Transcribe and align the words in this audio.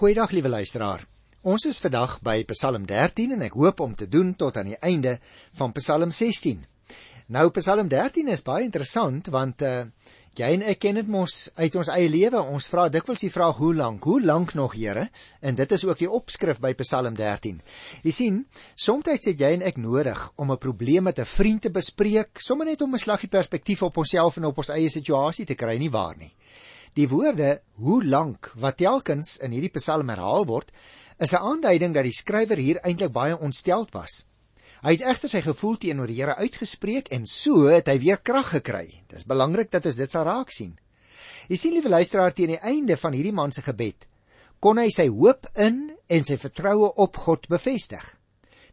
Goeiedag 0.00 0.30
liewe 0.32 0.48
luisteraar. 0.48 1.02
Ons 1.44 1.66
is 1.68 1.78
vandag 1.84 2.14
by 2.24 2.38
Psalm 2.48 2.86
13 2.88 3.34
en 3.34 3.42
ek 3.44 3.58
hoop 3.60 3.82
om 3.84 3.90
te 3.92 4.06
doen 4.08 4.30
tot 4.32 4.56
aan 4.56 4.70
die 4.70 4.78
einde 4.80 5.18
van 5.58 5.74
Psalm 5.76 6.08
16. 6.08 6.62
Nou 7.36 7.42
Psalm 7.58 7.90
13 7.92 8.30
is 8.32 8.40
baie 8.46 8.64
interessant 8.64 9.28
want 9.34 9.60
uh 9.60 9.82
jy 10.40 10.48
en 10.54 10.64
ek 10.72 10.80
ken 10.86 10.96
dit 11.02 11.12
mos 11.12 11.36
uit 11.58 11.76
ons 11.76 11.92
eie 11.92 12.08
lewe. 12.08 12.40
Ons 12.40 12.70
vra 12.72 12.86
dikwels 12.88 13.26
die 13.26 13.32
vraag 13.34 13.60
hoe 13.60 13.74
lank? 13.76 14.08
Hoe 14.08 14.22
lank 14.24 14.56
nog, 14.56 14.78
Here? 14.78 15.10
En 15.44 15.60
dit 15.60 15.76
is 15.76 15.84
ook 15.84 16.00
die 16.00 16.08
opskrif 16.08 16.64
by 16.64 16.72
Psalm 16.80 17.20
13. 17.20 17.60
Jy 18.00 18.16
sien, 18.22 18.40
soms 18.72 19.04
het 19.12 19.28
jy 19.36 19.52
en 19.58 19.68
ek 19.68 19.76
nodig 19.76 20.30
om 20.40 20.48
'n 20.48 20.64
probleem 20.64 21.12
met 21.12 21.20
'n 21.20 21.28
vriend 21.28 21.60
te 21.68 21.70
bespreek, 21.70 22.40
sommer 22.40 22.72
net 22.72 22.80
om 22.80 22.94
'n 22.94 23.04
slaggie 23.04 23.28
perspektief 23.28 23.82
op 23.82 23.98
onsself 23.98 24.38
en 24.38 24.48
op 24.48 24.64
ons 24.64 24.72
eie 24.72 24.88
situasie 24.88 25.44
te 25.44 25.54
kry, 25.54 25.76
nie 25.76 25.92
waar 25.92 26.16
nie? 26.16 26.32
Die 26.98 27.06
woorde 27.06 27.60
hoe 27.78 28.00
lank 28.02 28.48
wat 28.58 28.80
telkens 28.82 29.36
in 29.38 29.52
hierdie 29.54 29.70
Psalm 29.76 30.08
herhaal 30.10 30.46
word, 30.48 30.72
is 31.22 31.32
'n 31.32 31.44
aanduiding 31.50 31.94
dat 31.94 32.04
die 32.04 32.16
skrywer 32.16 32.58
hier 32.58 32.80
eintlik 32.82 33.12
baie 33.12 33.38
ontsteld 33.38 33.92
was. 33.94 34.26
Hy 34.82 34.96
het 34.96 35.04
egter 35.06 35.28
sy 35.28 35.40
gevoel 35.44 35.76
teenoor 35.76 36.06
die 36.06 36.16
Here 36.16 36.34
uitgespreek 36.36 37.12
en 37.12 37.26
so 37.26 37.68
het 37.68 37.86
hy 37.86 37.98
weer 37.98 38.18
krag 38.18 38.50
gekry. 38.56 39.02
Dit 39.06 39.18
is 39.18 39.26
belangrik 39.26 39.70
dat 39.70 39.86
ons 39.86 39.96
dit 39.96 40.10
sal 40.10 40.24
raak 40.24 40.50
sien. 40.50 40.78
Jy 41.48 41.56
sien 41.56 41.72
liewe 41.72 41.88
luisteraar 41.88 42.32
teen 42.32 42.56
die 42.56 42.64
einde 42.64 42.96
van 42.96 43.12
hierdie 43.12 43.32
man 43.32 43.52
se 43.52 43.62
gebed, 43.62 44.08
kon 44.58 44.78
hy 44.78 44.88
sy 44.90 45.08
hoop 45.08 45.46
in 45.54 45.92
en 46.08 46.24
sy 46.24 46.36
vertroue 46.36 46.94
op 46.96 47.16
God 47.16 47.46
bevestig. 47.48 48.16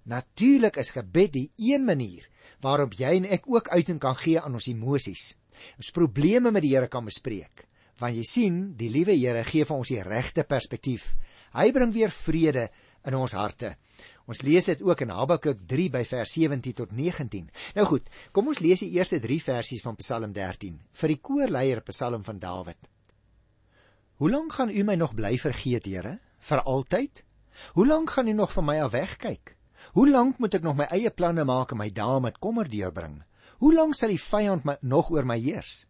Natuurlik 0.05 0.77
is 0.77 0.89
gebed 0.89 1.33
die 1.33 1.51
een 1.57 1.85
manier 1.85 2.25
waarop 2.61 2.93
jy 2.93 3.17
en 3.17 3.25
ek 3.25 3.43
ook 3.45 3.69
uiting 3.69 3.99
kan 3.99 4.15
gee 4.15 4.39
aan 4.39 4.53
ons 4.53 4.67
emosies. 4.67 5.35
Ons 5.77 5.91
probleme 5.91 6.51
met 6.51 6.63
die 6.63 6.73
Here 6.73 6.87
kan 6.87 7.05
bespreek 7.05 7.67
want 7.99 8.15
jy 8.15 8.25
sien, 8.27 8.59
die 8.77 8.89
liewe 8.93 9.15
Here 9.17 9.43
gee 9.47 9.65
vir 9.65 9.77
ons 9.77 9.91
die 9.91 10.03
regte 10.03 10.43
perspektief. 10.43 11.15
Hy 11.53 11.71
bring 11.73 11.93
weer 11.95 12.13
vrede 12.13 12.67
in 13.07 13.15
ons 13.17 13.33
harte. 13.37 13.75
Ons 14.27 14.43
lees 14.43 14.65
dit 14.67 14.81
ook 14.83 15.01
in 15.05 15.13
Habakuk 15.15 15.61
3 15.71 15.87
by 15.93 16.03
vers 16.05 16.33
17 16.35 16.75
tot 16.75 16.91
19. 16.91 17.47
Nou 17.77 17.85
goed, 17.87 18.09
kom 18.35 18.51
ons 18.51 18.59
lees 18.59 18.83
die 18.83 18.91
eerste 18.97 19.21
3 19.23 19.39
versies 19.45 19.83
van 19.85 19.95
Psalm 20.01 20.33
13 20.35 20.75
vir 20.99 21.13
die 21.13 21.19
koorleier 21.23 21.81
Psalm 21.87 22.25
van 22.27 22.41
Dawid. 22.43 22.89
Hoe 24.17 24.31
lank 24.33 24.57
gaan 24.57 24.73
u 24.73 24.83
my 24.83 24.95
nog 24.97 25.13
bly 25.15 25.37
vergeet, 25.37 25.85
Here? 25.85 26.17
Vir 26.39 26.63
altyd? 26.65 27.23
Hoe 27.73 27.87
lank 27.87 28.11
gaan 28.11 28.27
u 28.27 28.33
nog 28.33 28.53
van 28.53 28.65
my 28.65 28.79
af 28.81 28.91
wegkyk? 28.91 29.55
Hoe 29.93 30.09
lank 30.09 30.39
moet 30.41 30.57
ek 30.57 30.65
nog 30.65 30.75
my 30.77 30.87
eie 30.91 31.09
planne 31.13 31.45
maak 31.45 31.71
en 31.71 31.79
my 31.79 31.89
dae 31.93 32.19
met 32.21 32.39
kommer 32.43 32.67
deurbring? 32.69 33.21
Hoe 33.61 33.73
lank 33.73 33.95
sal 33.95 34.11
die 34.13 34.21
vyand 34.21 34.65
my 34.65 34.75
nog 34.81 35.11
oor 35.13 35.25
my 35.25 35.37
heers? 35.39 35.85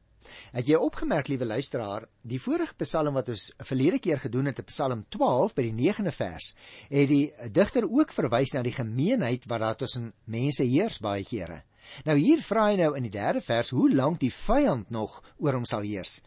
Het 0.52 0.68
jy 0.68 0.80
opgemerk, 0.82 1.28
liewe 1.28 1.46
luisteraar, 1.46 2.08
die 2.22 2.40
vorige 2.42 2.76
Psalm 2.84 3.18
wat 3.18 3.30
ons 3.30 3.50
verlede 3.70 4.00
keer 4.00 4.20
gedoen 4.20 4.50
het, 4.52 4.62
Psalm 4.66 5.06
12 5.14 5.56
by 5.58 5.66
die 5.70 5.90
9de 5.90 6.14
vers, 6.16 6.54
het 6.90 7.10
die 7.10 7.32
digter 7.52 7.88
ook 7.88 8.14
verwys 8.16 8.54
na 8.56 8.64
die 8.66 8.76
gemeenheid 8.76 9.48
wat 9.48 9.64
daar 9.64 9.76
tussen 9.76 10.14
mense 10.26 10.64
heers 10.64 11.00
baie 11.04 11.26
kere. 11.28 11.64
Nou 12.06 12.18
hier 12.20 12.42
vra 12.44 12.68
hy 12.72 12.78
nou 12.82 12.94
in 13.00 13.08
die 13.08 13.14
3de 13.14 13.44
vers 13.44 13.72
hoe 13.76 13.90
lank 13.94 14.20
die 14.20 14.34
vyand 14.34 14.90
nog 14.92 15.22
oor 15.38 15.56
hom 15.56 15.66
sal 15.66 15.88
heers. 15.88 16.22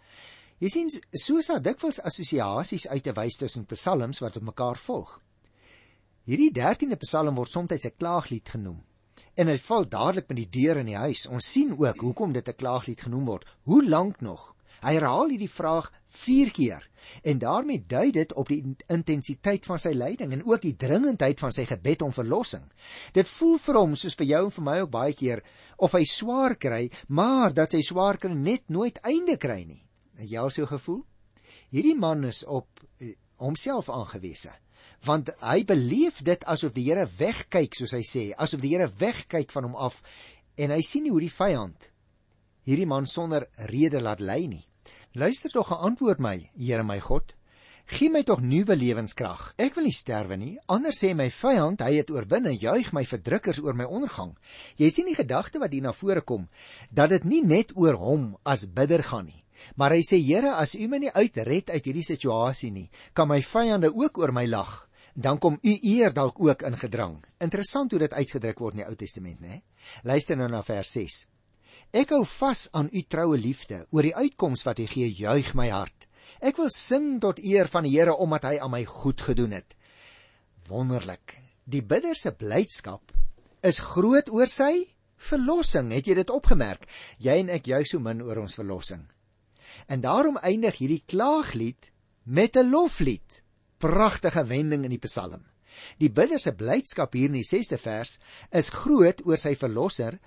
Jy 0.60 0.68
sien, 0.68 0.92
soos 1.16 1.48
daar 1.48 1.62
dikwels 1.64 2.02
assosiasies 2.04 2.86
uit 2.88 3.04
te 3.04 3.16
wys 3.16 3.40
tussen 3.40 3.64
psalms 3.68 4.20
wat 4.20 4.36
op 4.36 4.48
mekaar 4.50 4.76
volg. 4.76 5.16
Hierdie 6.28 6.52
13de 6.52 7.00
Psalm 7.00 7.34
word 7.34 7.50
soms 7.50 7.84
'n 7.84 7.96
klaaglied 7.96 8.48
genoem 8.48 8.80
en 9.34 9.48
hy 9.48 9.56
val 9.58 9.88
dadelik 9.88 10.28
met 10.28 10.40
die 10.42 10.50
deur 10.60 10.80
in 10.80 10.90
die 10.90 11.00
huis. 11.00 11.26
Ons 11.26 11.52
sien 11.52 11.74
ook 11.78 12.00
hoekom 12.00 12.32
dit 12.32 12.48
'n 12.48 12.60
klaaglied 12.62 13.00
genoem 13.00 13.24
word. 13.24 13.44
Hoe 13.62 13.84
lank 13.88 14.20
nog? 14.20 14.54
Hy 14.80 14.94
herhaal 14.96 15.28
hierdie 15.28 15.50
vraag 15.50 15.90
4 16.06 16.50
keer 16.56 16.86
en 17.22 17.38
daarmee 17.38 17.84
dui 17.88 18.10
dit 18.12 18.32
op 18.32 18.48
die 18.48 18.62
intensiteit 18.88 19.66
van 19.68 19.78
sy 19.78 19.92
lyding 19.92 20.32
en 20.32 20.44
ook 20.44 20.62
die 20.64 20.76
dringendheid 20.76 21.40
van 21.40 21.52
sy 21.52 21.66
gebed 21.68 22.02
om 22.02 22.12
verlossing. 22.12 22.64
Dit 23.12 23.28
voel 23.28 23.58
vir 23.58 23.78
hom 23.80 23.96
soos 23.96 24.16
vir 24.16 24.26
jou 24.26 24.44
en 24.44 24.54
vir 24.56 24.64
my 24.64 24.78
ook 24.80 24.90
baie 24.90 25.12
keer 25.12 25.44
of 25.76 25.92
hy 25.92 26.04
swaar 26.04 26.56
kry, 26.56 26.90
maar 27.08 27.52
dat 27.52 27.76
sy 27.76 27.82
swaar 27.84 28.16
kry 28.16 28.32
net 28.32 28.68
nooit 28.68 28.98
einde 29.04 29.36
kry 29.36 29.64
nie. 29.64 29.82
Het 30.16 30.30
jy 30.30 30.40
al 30.40 30.50
so 30.50 30.66
gevoel? 30.66 31.04
Hierdie 31.70 31.96
man 31.96 32.24
is 32.24 32.44
op 32.44 32.80
eh, 32.98 33.14
homself 33.36 33.90
aangewese 33.92 34.56
want 35.06 35.30
hy 35.40 35.62
beleef 35.64 36.20
dit 36.24 36.44
asof 36.44 36.74
die 36.76 36.88
Here 36.88 37.06
wegkyk 37.18 37.78
soos 37.78 37.94
hy 37.96 38.04
sê 38.04 38.26
asof 38.36 38.60
die 38.60 38.74
Here 38.74 38.90
wegkyk 39.00 39.52
van 39.54 39.70
hom 39.70 39.76
af 39.76 40.02
en 40.60 40.74
hy 40.74 40.82
sien 40.84 41.06
nie 41.06 41.14
hoe 41.14 41.24
die 41.24 41.32
vyand 41.32 41.90
hierdie 42.68 42.88
man 42.88 43.06
sonder 43.08 43.48
rede 43.70 44.00
laat 44.00 44.20
lei 44.20 44.46
nie. 44.46 44.64
Luister 45.18 45.50
tog 45.50 45.70
geantwoord 45.70 46.20
my 46.22 46.36
Here 46.54 46.84
my 46.84 47.00
God. 47.00 47.34
Gee 47.90 48.10
my 48.12 48.22
tog 48.22 48.44
nuwe 48.46 48.76
lewenskrag. 48.76 49.54
Ek 49.58 49.74
wil 49.74 49.88
nie 49.88 49.96
sterwe 49.96 50.36
nie 50.38 50.52
anders 50.70 51.00
sê 51.02 51.10
my 51.18 51.26
vyand 51.34 51.82
hy 51.82 51.96
het 51.96 52.12
oorwin 52.14 52.46
en 52.46 52.58
juig 52.58 52.92
my 52.94 53.02
verdrukkers 53.08 53.58
oor 53.64 53.74
my 53.74 53.88
ondergang. 53.88 54.36
Jy 54.78 54.90
sien 54.92 55.10
die 55.10 55.18
gedagte 55.18 55.58
wat 55.62 55.74
hier 55.74 55.88
na 55.88 55.94
vore 55.96 56.22
kom 56.22 56.46
dat 56.90 57.10
dit 57.10 57.26
nie 57.26 57.42
net 57.42 57.74
oor 57.74 57.98
hom 57.98 58.34
as 58.44 58.68
bidder 58.68 59.02
gaan 59.02 59.26
nie. 59.32 59.42
Maar 59.76 59.96
hy 59.96 60.04
sê 60.06 60.20
Here, 60.22 60.54
as 60.56 60.76
U 60.78 60.86
my 60.88 61.00
nie 61.02 61.10
uitred 61.12 61.72
uit 61.72 61.84
hierdie 61.84 62.06
situasie 62.06 62.70
nie, 62.72 62.86
kan 63.12 63.28
my 63.28 63.42
vyande 63.44 63.90
ook 63.92 64.22
oor 64.22 64.32
my 64.32 64.46
lag 64.48 64.86
dan 65.14 65.38
kom 65.38 65.58
u 65.62 65.78
eer 65.82 66.12
dalk 66.12 66.40
ook 66.40 66.62
in 66.62 66.78
gedrang. 66.78 67.24
Interessant 67.38 67.90
hoe 67.90 68.00
dit 68.00 68.12
uitgedruk 68.12 68.58
word 68.58 68.74
in 68.74 68.82
die 68.82 68.88
Ou 68.88 68.96
Testament, 68.96 69.40
né? 69.40 69.62
Luister 70.02 70.36
nou 70.36 70.48
na 70.48 70.62
vers 70.62 70.92
6. 70.92 71.26
Ek 71.90 72.12
hou 72.14 72.22
vas 72.24 72.68
aan 72.76 72.88
u 72.92 73.02
troue 73.02 73.38
liefde, 73.38 73.84
oor 73.90 74.06
die 74.06 74.14
uitkoms 74.14 74.62
wat 74.62 74.78
u 74.78 74.86
gee, 74.86 75.10
juig 75.10 75.54
my 75.58 75.68
hart. 75.72 76.06
Ek 76.40 76.56
wil 76.60 76.70
sing 76.72 77.18
tot 77.20 77.40
eer 77.42 77.68
van 77.68 77.84
die 77.84 77.96
Here 77.96 78.14
omdat 78.14 78.46
hy 78.48 78.58
aan 78.62 78.72
my 78.72 78.84
goed 78.86 79.20
gedoen 79.20 79.56
het. 79.58 79.74
Wonderlik. 80.70 81.36
Die 81.66 81.82
bidder 81.82 82.16
se 82.16 82.32
blydskap 82.32 83.12
is 83.66 83.82
groot 83.92 84.30
oor 84.30 84.48
sy 84.48 84.86
verlossing. 85.20 85.90
Het 85.92 86.06
jy 86.08 86.16
dit 86.22 86.32
opgemerk? 86.32 86.86
Jy 87.18 87.40
en 87.42 87.50
ek 87.52 87.68
juig 87.68 87.90
so 87.90 88.00
min 88.00 88.22
oor 88.24 88.40
ons 88.44 88.56
verlossing. 88.56 89.02
En 89.90 90.00
daarom 90.00 90.38
eindig 90.38 90.78
hierdie 90.78 91.02
klaaglied 91.06 91.90
met 92.24 92.56
'n 92.56 92.70
loflied 92.70 93.39
pragtige 93.80 94.44
wending 94.48 94.84
in 94.86 94.94
die 94.94 95.02
Psalm. 95.02 95.42
Die 96.02 96.10
bidder 96.12 96.40
se 96.42 96.52
blydskap 96.56 97.14
hier 97.16 97.30
in 97.30 97.38
die 97.38 97.46
6ste 97.46 97.78
vers 97.80 98.18
is 98.60 98.72
groot 98.74 99.22
oor 99.26 99.40
sy 99.40 99.54
verlosser, 99.58 100.18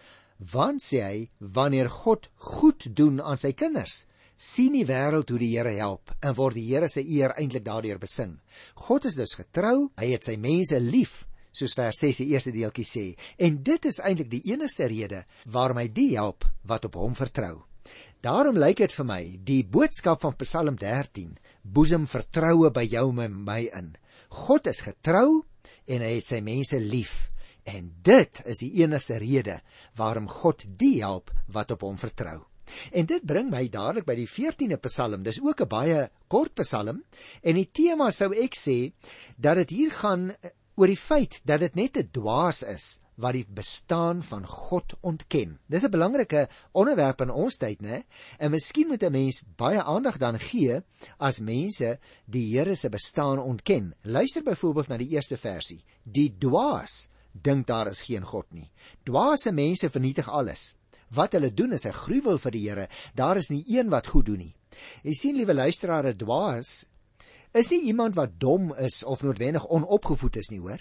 want 0.53 0.81
sê 0.83 1.01
hy, 1.03 1.19
wanneer 1.39 1.91
God 1.91 2.29
goed 2.55 2.87
doen 2.97 3.21
aan 3.21 3.39
sy 3.39 3.53
kinders, 3.53 4.05
sien 4.37 4.73
die 4.75 4.87
wêreld 4.87 5.29
hoe 5.29 5.39
die 5.39 5.51
Here 5.53 5.75
help 5.77 6.11
en 6.21 6.35
word 6.39 6.57
die 6.57 6.65
Here 6.67 6.89
se 6.89 7.03
eer 7.03 7.35
eintlik 7.37 7.65
daardeur 7.67 8.01
besing. 8.01 8.39
God 8.87 9.05
is 9.09 9.19
dus 9.19 9.37
getrou, 9.39 9.91
hy 9.99 10.09
het 10.15 10.25
sy 10.27 10.35
mense 10.41 10.79
lief, 10.81 11.27
soos 11.53 11.75
vers 11.77 11.99
6 12.01 12.23
die 12.23 12.31
eerste 12.33 12.55
deeltjie 12.55 12.87
sê, 12.87 13.05
en 13.37 13.61
dit 13.63 13.85
is 13.85 14.01
eintlik 14.01 14.31
die 14.31 14.43
enigste 14.51 14.89
rede 14.89 15.21
waarom 15.53 15.79
hy 15.83 15.87
die 15.93 16.09
help 16.17 16.47
wat 16.67 16.89
op 16.89 16.97
hom 16.97 17.15
vertrou. 17.15 17.61
Daarom 18.23 18.55
lyk 18.55 18.79
dit 18.79 18.93
vir 18.95 19.05
my 19.05 19.21
die 19.43 19.61
boodskap 19.67 20.21
van 20.23 20.37
Psalm 20.39 20.77
13 20.79 21.35
boesem 21.63 22.07
vertroue 22.07 22.71
by 22.75 22.83
jou 22.85 23.07
en 23.23 23.35
my 23.45 23.63
in. 23.71 23.93
God 24.29 24.67
is 24.67 24.83
getrou 24.83 25.43
en 25.87 26.03
hy 26.03 26.15
het 26.17 26.27
sy 26.27 26.41
mense 26.43 26.79
lief. 26.79 27.29
En 27.63 27.91
dit 28.03 28.41
is 28.51 28.59
die 28.59 28.71
enigste 28.83 29.19
rede 29.23 29.61
waarom 29.95 30.27
God 30.27 30.65
die 30.67 30.99
help 31.01 31.31
wat 31.47 31.71
op 31.71 31.85
hom 31.87 31.97
vertrou. 31.97 32.41
En 32.91 33.07
dit 33.07 33.23
bring 33.27 33.49
my 33.51 33.67
dadelik 33.71 34.07
by 34.07 34.15
die 34.15 34.27
14de 34.27 34.79
Psalm. 34.87 35.23
Dis 35.23 35.41
ook 35.41 35.61
'n 35.61 35.67
baie 35.67 36.09
kort 36.27 36.55
Psalm 36.55 37.03
en 37.41 37.55
die 37.55 37.69
tema 37.71 38.11
sou 38.11 38.33
ek 38.33 38.55
sê 38.55 38.91
dat 39.37 39.55
dit 39.55 39.69
hier 39.69 39.91
gaan 39.91 40.33
oor 40.75 40.87
die 40.87 40.97
feit 40.97 41.41
dat 41.45 41.59
dit 41.59 41.75
net 41.75 41.97
'n 41.97 42.09
dwaas 42.11 42.63
is 42.63 43.02
wat 43.15 43.33
die 43.33 43.45
bestaan 43.45 44.23
van 44.23 44.45
God 44.47 44.93
ontken. 45.01 45.59
Dis 45.67 45.83
'n 45.83 45.91
belangrike 45.91 46.47
onderwerp 46.71 47.21
in 47.21 47.29
ons 47.29 47.57
tyd, 47.57 47.81
né? 47.81 48.03
En 48.39 48.51
miskien 48.51 48.87
moet 48.87 49.03
'n 49.03 49.11
mens 49.11 49.43
baie 49.55 49.81
aandag 49.81 50.17
dan 50.17 50.39
gee 50.39 50.81
as 51.17 51.39
mense 51.39 51.99
die 52.25 52.57
Here 52.57 52.75
se 52.75 52.89
bestaan 52.89 53.39
ontken. 53.39 53.95
Luister 54.01 54.43
byvoorbeeld 54.43 54.87
na 54.87 54.97
die 54.97 55.09
eerste 55.09 55.37
versie. 55.37 55.83
Die 56.03 56.35
dwaas 56.37 57.09
dink 57.31 57.67
daar 57.67 57.87
is 57.87 58.01
geen 58.01 58.23
God 58.23 58.45
nie. 58.53 58.71
Dwaase 59.03 59.51
mense 59.51 59.89
vernietig 59.89 60.29
alles. 60.29 60.75
Wat 61.13 61.33
hulle 61.33 61.53
doen 61.53 61.73
is 61.73 61.85
'n 61.85 61.91
gruwel 61.91 62.37
vir 62.37 62.51
die 62.51 62.69
Here. 62.69 62.87
Daar 63.15 63.37
is 63.37 63.49
nie 63.49 63.63
een 63.67 63.89
wat 63.89 64.07
goed 64.07 64.25
doen 64.25 64.37
nie. 64.37 64.55
Jy 65.03 65.13
sien, 65.13 65.35
liewe 65.35 65.53
luisteraars, 65.53 66.07
'n 66.07 66.17
dwaas 66.17 66.85
is 67.53 67.69
nie 67.69 67.81
iemand 67.81 68.15
wat 68.15 68.39
dom 68.39 68.73
is 68.73 69.03
of 69.03 69.21
noodwendig 69.21 69.67
onopgevoed 69.67 70.35
is 70.35 70.49
nie, 70.49 70.59
hoor. 70.59 70.79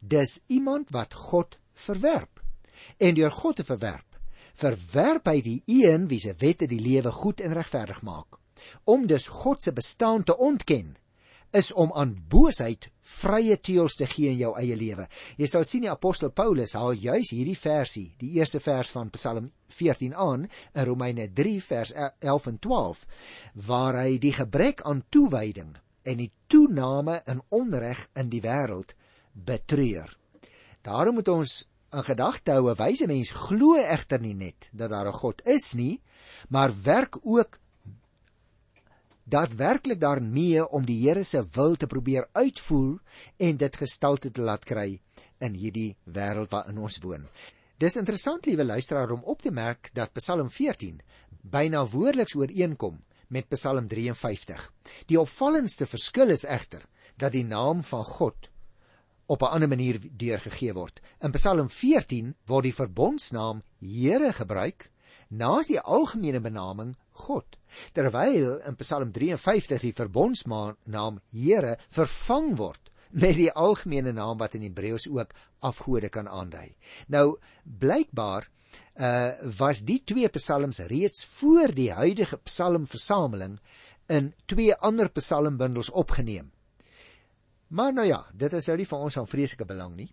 Dis 0.00 0.40
iemand 0.46 0.90
wat 0.90 1.14
God 1.14 1.58
verwerp. 1.80 2.42
En 2.98 3.14
deur 3.14 3.32
God 3.32 3.60
te 3.60 3.64
verwerp, 3.64 4.18
verwerp 4.60 5.28
hy 5.28 5.40
die 5.44 5.58
een 5.66 6.08
wie 6.08 6.20
se 6.20 6.34
wette 6.38 6.68
die 6.68 6.80
lewe 6.80 7.12
goed 7.12 7.40
en 7.40 7.54
regverdig 7.56 8.02
maak. 8.02 8.38
Om 8.84 9.06
dus 9.08 9.26
God 9.26 9.62
se 9.62 9.72
bestaan 9.72 10.24
te 10.24 10.36
ontken, 10.36 10.96
is 11.50 11.72
om 11.72 11.90
aan 11.92 12.14
boosheid 12.28 12.90
vrye 13.20 13.56
teels 13.60 13.96
te 13.98 14.06
gee 14.06 14.30
in 14.30 14.38
jou 14.38 14.52
eie 14.58 14.76
lewe. 14.78 15.06
Jy 15.38 15.48
sal 15.50 15.64
sien 15.66 15.84
die 15.86 15.90
apostel 15.90 16.30
Paulus 16.30 16.76
haal 16.78 16.94
juis 16.94 17.32
hierdie 17.34 17.58
versie, 17.58 18.06
die 18.20 18.36
eerste 18.38 18.60
vers 18.62 18.92
van 18.94 19.10
Psalm 19.16 19.50
14 19.74 20.14
aan 20.14 20.46
in 20.46 20.86
Romeine 20.86 21.26
3 21.34 21.56
vers 21.66 21.92
11 21.96 22.46
en 22.52 22.58
12, 22.62 23.02
waar 23.66 23.98
hy 24.04 24.18
die 24.22 24.34
gebrek 24.36 24.84
aan 24.86 25.02
toewyding 25.10 25.74
en 26.06 26.22
die 26.22 26.30
toename 26.50 27.20
in 27.28 27.42
onreg 27.50 28.06
in 28.18 28.30
die 28.30 28.42
wêreld 28.44 28.94
betreur. 29.32 30.08
Daarom 30.86 31.18
moet 31.18 31.28
ons 31.28 31.58
in 31.90 32.04
gedagte 32.04 32.52
hou 32.54 32.70
'n 32.70 32.78
wyse 32.78 33.06
mens 33.06 33.30
glo 33.30 33.74
egter 33.74 34.20
nie 34.20 34.34
net 34.34 34.68
dat 34.72 34.90
daar 34.90 35.08
'n 35.08 35.20
God 35.22 35.42
is 35.46 35.72
nie, 35.74 36.00
maar 36.48 36.70
werk 36.82 37.18
ook 37.22 37.58
daadwerklik 39.24 40.00
daarmee 40.00 40.68
om 40.68 40.86
die 40.86 41.08
Here 41.08 41.22
se 41.22 41.42
wil 41.52 41.76
te 41.76 41.86
probeer 41.86 42.28
uitvoer 42.32 43.00
en 43.36 43.56
dit 43.56 43.76
gestalte 43.76 44.30
te 44.30 44.40
laat 44.40 44.64
kry 44.64 45.00
in 45.38 45.54
hierdie 45.54 45.96
wêreld 46.04 46.50
waarin 46.50 46.78
ons 46.78 46.98
woon. 47.02 47.26
Dis 47.78 47.96
interessant 47.96 48.46
liewe 48.46 48.64
luisteraar 48.64 49.10
om 49.10 49.22
op 49.22 49.42
te 49.42 49.50
merk 49.50 49.90
dat 49.92 50.12
Psalm 50.12 50.50
14 50.50 51.00
byna 51.42 51.86
woordeliks 51.86 52.34
ooreenkom 52.34 52.98
met 53.28 53.48
Psalm 53.48 53.88
53. 53.88 54.72
Die 55.06 55.20
opvallendste 55.20 55.86
verskil 55.86 56.28
is 56.34 56.44
egter 56.44 56.84
dat 57.16 57.32
die 57.32 57.44
naam 57.44 57.84
van 57.84 58.04
God 58.04 58.50
op 59.30 59.42
'n 59.42 59.52
ander 59.54 59.68
manier 59.68 59.98
deurgegee 60.16 60.72
word. 60.74 61.00
In 61.20 61.30
Psalm 61.30 61.68
14 61.70 62.34
word 62.46 62.64
die 62.64 62.74
verbondsnaam 62.74 63.62
Here 63.78 64.32
gebruik 64.32 64.90
naas 65.28 65.66
die 65.66 65.80
algemene 65.80 66.40
benaming 66.40 66.96
God. 67.10 67.58
Terwyl 67.92 68.58
in 68.66 68.76
Psalm 68.76 69.12
53 69.12 69.80
die 69.80 69.94
verbondsnaam 69.94 71.20
Here 71.30 71.76
vervang 71.88 72.56
word 72.58 72.90
met 73.10 73.36
die 73.36 73.52
algemene 73.52 74.12
naam 74.12 74.38
wat 74.38 74.54
in 74.54 74.62
Hebreëus 74.62 75.08
ook 75.10 75.34
afgode 75.58 76.08
kan 76.08 76.28
aandui. 76.28 76.74
Nou 77.06 77.38
blykbaar 77.62 78.48
uh 78.94 79.30
was 79.58 79.82
die 79.82 80.02
twee 80.04 80.28
psalms 80.28 80.78
reeds 80.78 81.24
voor 81.24 81.74
die 81.74 81.90
huidige 81.92 82.36
psalmversameling 82.36 83.58
in 84.06 84.34
twee 84.46 84.74
ander 84.74 85.10
psalmbundels 85.10 85.90
opgeneem. 85.90 86.50
Maar 87.70 87.92
nou 87.94 88.06
ja, 88.06 88.24
dit 88.34 88.52
is 88.58 88.66
nou 88.66 88.76
nie 88.80 88.88
vir 88.88 89.04
ons 89.06 89.16
van 89.20 89.28
vreeslike 89.30 89.66
belang 89.68 89.94
nie. 89.96 90.08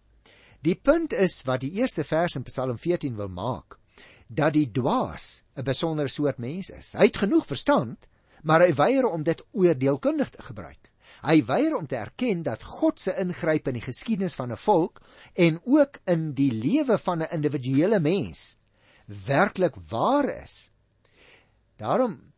Die 0.66 0.76
punt 0.76 1.14
is 1.14 1.40
wat 1.46 1.64
die 1.64 1.72
eerste 1.80 2.04
vers 2.06 2.38
in 2.38 2.46
Psalm 2.46 2.78
14 2.82 3.16
wil 3.18 3.30
maak, 3.34 3.78
dat 4.28 4.54
die 4.54 4.68
dwaas 4.72 5.44
'n 5.56 5.64
besondere 5.64 6.08
soort 6.08 6.38
mens 6.38 6.70
is. 6.70 6.94
Hy 6.94 7.10
het 7.10 7.18
genoeg 7.18 7.46
verstand, 7.46 8.08
maar 8.44 8.62
hy 8.62 8.74
weier 8.74 9.06
om 9.06 9.24
dit 9.24 9.44
oordeelkundig 9.52 10.30
te 10.30 10.44
gebruik. 10.44 10.92
Hy 11.24 11.46
weier 11.46 11.76
om 11.76 11.88
te 11.88 11.96
erken 11.96 12.44
dat 12.44 12.64
God 12.64 13.00
se 13.00 13.16
ingryp 13.18 13.68
in 13.68 13.74
die 13.74 13.86
geskiedenis 13.86 14.36
van 14.36 14.52
'n 14.52 14.58
volk 14.58 15.02
en 15.34 15.60
ook 15.66 16.00
in 16.06 16.34
die 16.34 16.52
lewe 16.52 16.98
van 16.98 17.22
'n 17.22 17.32
individuele 17.32 18.00
mens 18.00 18.58
werklik 19.06 19.76
waar 19.90 20.30
is. 20.44 20.72
Daarom 21.78 22.34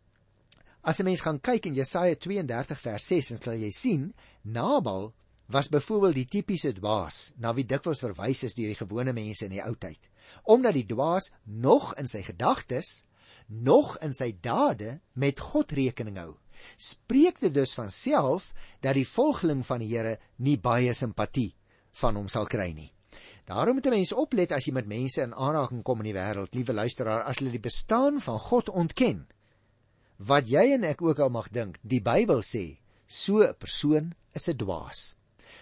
as 0.81 0.99
'n 0.99 1.03
mens 1.03 1.21
gaan 1.21 1.41
kyk 1.41 1.65
in 1.65 1.73
Jesaja 1.73 2.15
32 2.15 2.79
vers 2.79 3.07
6, 3.07 3.27
dan 3.27 3.41
sal 3.41 3.53
jy 3.53 3.71
sien 3.71 4.13
Nabal 4.53 5.11
was 5.49 5.69
byvoorbeeld 5.69 6.17
die 6.19 6.29
tipiese 6.29 6.73
dwaas 6.77 7.33
na 7.41 7.53
wie 7.57 7.65
dikwels 7.65 8.03
verwys 8.05 8.43
is 8.45 8.55
deur 8.57 8.69
die 8.73 8.79
gewone 8.79 9.13
mense 9.17 9.47
in 9.47 9.55
die 9.55 9.63
ou 9.65 9.75
tyd 9.75 10.09
omdat 10.43 10.75
die 10.77 10.85
dwaas 10.85 11.31
nog 11.43 11.93
in 11.97 12.07
sy 12.07 12.21
gedagtes, 12.25 13.03
nog 13.47 13.95
in 14.05 14.13
sy 14.13 14.31
dade 14.41 14.99
met 15.13 15.41
God 15.41 15.73
rekening 15.73 16.19
hou. 16.21 16.35
Spreek 16.77 17.39
dit 17.41 17.53
dus 17.53 17.73
van 17.77 17.91
self 17.91 18.51
dat 18.83 18.97
die 18.97 19.07
volgeling 19.07 19.63
van 19.65 19.81
die 19.81 19.89
Here 19.89 20.17
nie 20.37 20.57
baie 20.61 20.93
simpatie 20.93 21.53
van 22.01 22.19
hom 22.19 22.27
sal 22.29 22.45
kry 22.51 22.71
nie. 22.75 22.91
Daarom 23.49 23.79
moet 23.79 23.87
'n 23.87 23.97
mens 23.97 24.13
oplet 24.13 24.51
as 24.51 24.67
jy 24.67 24.73
met 24.73 24.85
mense 24.85 25.21
in 25.21 25.33
aanraking 25.33 25.83
kom 25.83 25.99
in 25.99 26.13
die 26.13 26.19
wêreld, 26.19 26.53
liewe 26.53 26.73
luisteraar, 26.73 27.23
as 27.23 27.39
hulle 27.39 27.51
die 27.51 27.59
bestaan 27.59 28.21
van 28.21 28.39
God 28.39 28.69
ontken. 28.69 29.27
Wat 30.17 30.47
jy 30.47 30.73
en 30.73 30.83
ek 30.83 31.01
ook 31.01 31.19
al 31.19 31.29
mag 31.29 31.49
dink, 31.49 31.79
die 31.81 32.01
Bybel 32.01 32.41
sê, 32.41 32.77
so 33.09 33.41
'n 33.41 33.55
persoon 33.57 34.13
is 34.37 34.47
'n 34.47 34.57
dwaas. 34.57 35.17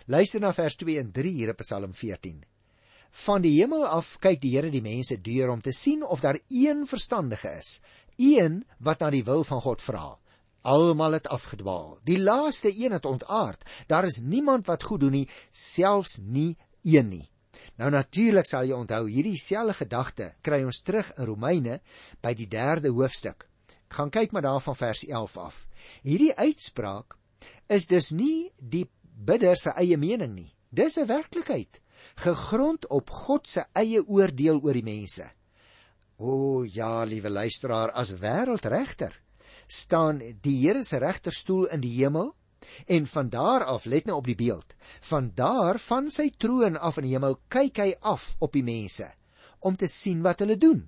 Luister 0.05 0.39
na 0.39 0.53
vers 0.53 0.75
2 0.75 0.99
en 0.99 1.11
3 1.11 1.31
hier 1.31 1.49
op 1.49 1.57
Psalm 1.57 1.93
14. 1.93 2.43
Van 3.11 3.41
die 3.41 3.55
hemel 3.59 3.85
af 3.87 4.17
kyk 4.19 4.41
die 4.41 4.55
Here 4.55 4.69
die 4.69 4.81
mense 4.81 5.21
deur 5.21 5.49
om 5.49 5.61
te 5.61 5.71
sien 5.71 6.03
of 6.03 6.19
daar 6.19 6.39
een 6.49 6.85
verstandige 6.87 7.49
is, 7.57 7.81
een 8.17 8.65
wat 8.79 8.99
na 8.99 9.09
die 9.09 9.23
wil 9.23 9.43
van 9.43 9.61
God 9.61 9.81
vra. 9.81 10.17
Almal 10.61 11.11
het 11.11 11.27
afgedwaal. 11.27 11.99
Die 12.03 12.19
laaste 12.19 12.73
een 12.75 12.91
het 12.91 13.05
ontaard. 13.05 13.63
Daar 13.87 14.05
is 14.05 14.19
niemand 14.19 14.65
wat 14.65 14.83
goed 14.83 14.99
doen 14.99 15.11
nie, 15.11 15.29
selfs 15.51 16.19
nie 16.21 16.57
een 16.83 17.09
nie. 17.09 17.29
Nou 17.77 17.89
natuurlik 17.91 18.45
sal 18.45 18.65
jy 18.65 18.75
onthou 18.75 19.07
hierdie 19.09 19.37
selfde 19.37 19.73
gedagte 19.73 20.33
kry 20.41 20.63
ons 20.65 20.81
terug 20.81 21.13
in 21.17 21.25
Romeine 21.25 21.79
by 22.21 22.33
die 22.33 22.47
3de 22.47 22.91
hoofstuk. 22.91 23.47
Ek 23.87 23.93
gaan 23.93 24.11
kyk 24.11 24.31
maar 24.31 24.43
daarvan 24.43 24.75
vers 24.75 25.05
11 25.07 25.37
af. 25.37 25.67
Hierdie 26.03 26.35
uitspraak 26.35 27.15
is 27.67 27.87
dus 27.87 28.11
nie 28.11 28.51
die 28.57 28.85
bidder 29.01 29.57
se 29.57 29.73
eie 29.75 29.97
mening 29.97 30.33
nie. 30.35 30.55
Dis 30.69 30.97
'n 30.97 31.07
werklikheid 31.07 31.81
gegrond 32.15 32.87
op 32.87 33.09
God 33.09 33.47
se 33.47 33.65
eie 33.73 34.01
oordeel 34.07 34.61
oor 34.61 34.73
die 34.73 34.83
mense. 34.83 35.25
O 36.17 36.63
ja, 36.63 37.03
liewe 37.03 37.29
luisteraar, 37.29 37.91
as 37.91 38.11
wêreldregter 38.11 39.13
staan 39.67 40.21
die 40.41 40.67
Here 40.67 40.83
se 40.83 40.97
regterstoel 40.97 41.67
in 41.75 41.81
die 41.81 41.93
hemel 41.99 42.35
en 42.85 43.07
van 43.07 43.29
daar 43.29 43.63
af 43.63 43.85
let 43.85 44.05
nou 44.05 44.17
op 44.17 44.25
die 44.25 44.35
beeld. 44.35 44.75
Van 45.01 45.31
daar 45.35 45.79
van 45.79 46.09
sy 46.09 46.31
troon 46.37 46.77
af 46.77 46.97
in 46.97 47.03
die 47.03 47.13
hemel 47.13 47.39
kyk 47.47 47.77
hy 47.83 47.91
af 48.01 48.35
op 48.39 48.53
die 48.53 48.63
mense 48.63 49.11
om 49.59 49.75
te 49.75 49.87
sien 49.87 50.21
wat 50.21 50.39
hulle 50.39 50.57
doen. 50.57 50.85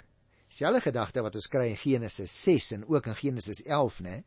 Selfe 0.49 0.81
gedagte 0.87 1.21
wat 1.21 1.35
ons 1.35 1.49
kry 1.51 1.69
in 1.73 1.77
Genesis 1.77 2.33
6 2.43 2.71
en 2.77 2.85
ook 2.87 3.09
in 3.09 3.17
Genesis 3.17 3.63
11, 3.65 4.01
né? 4.05 4.23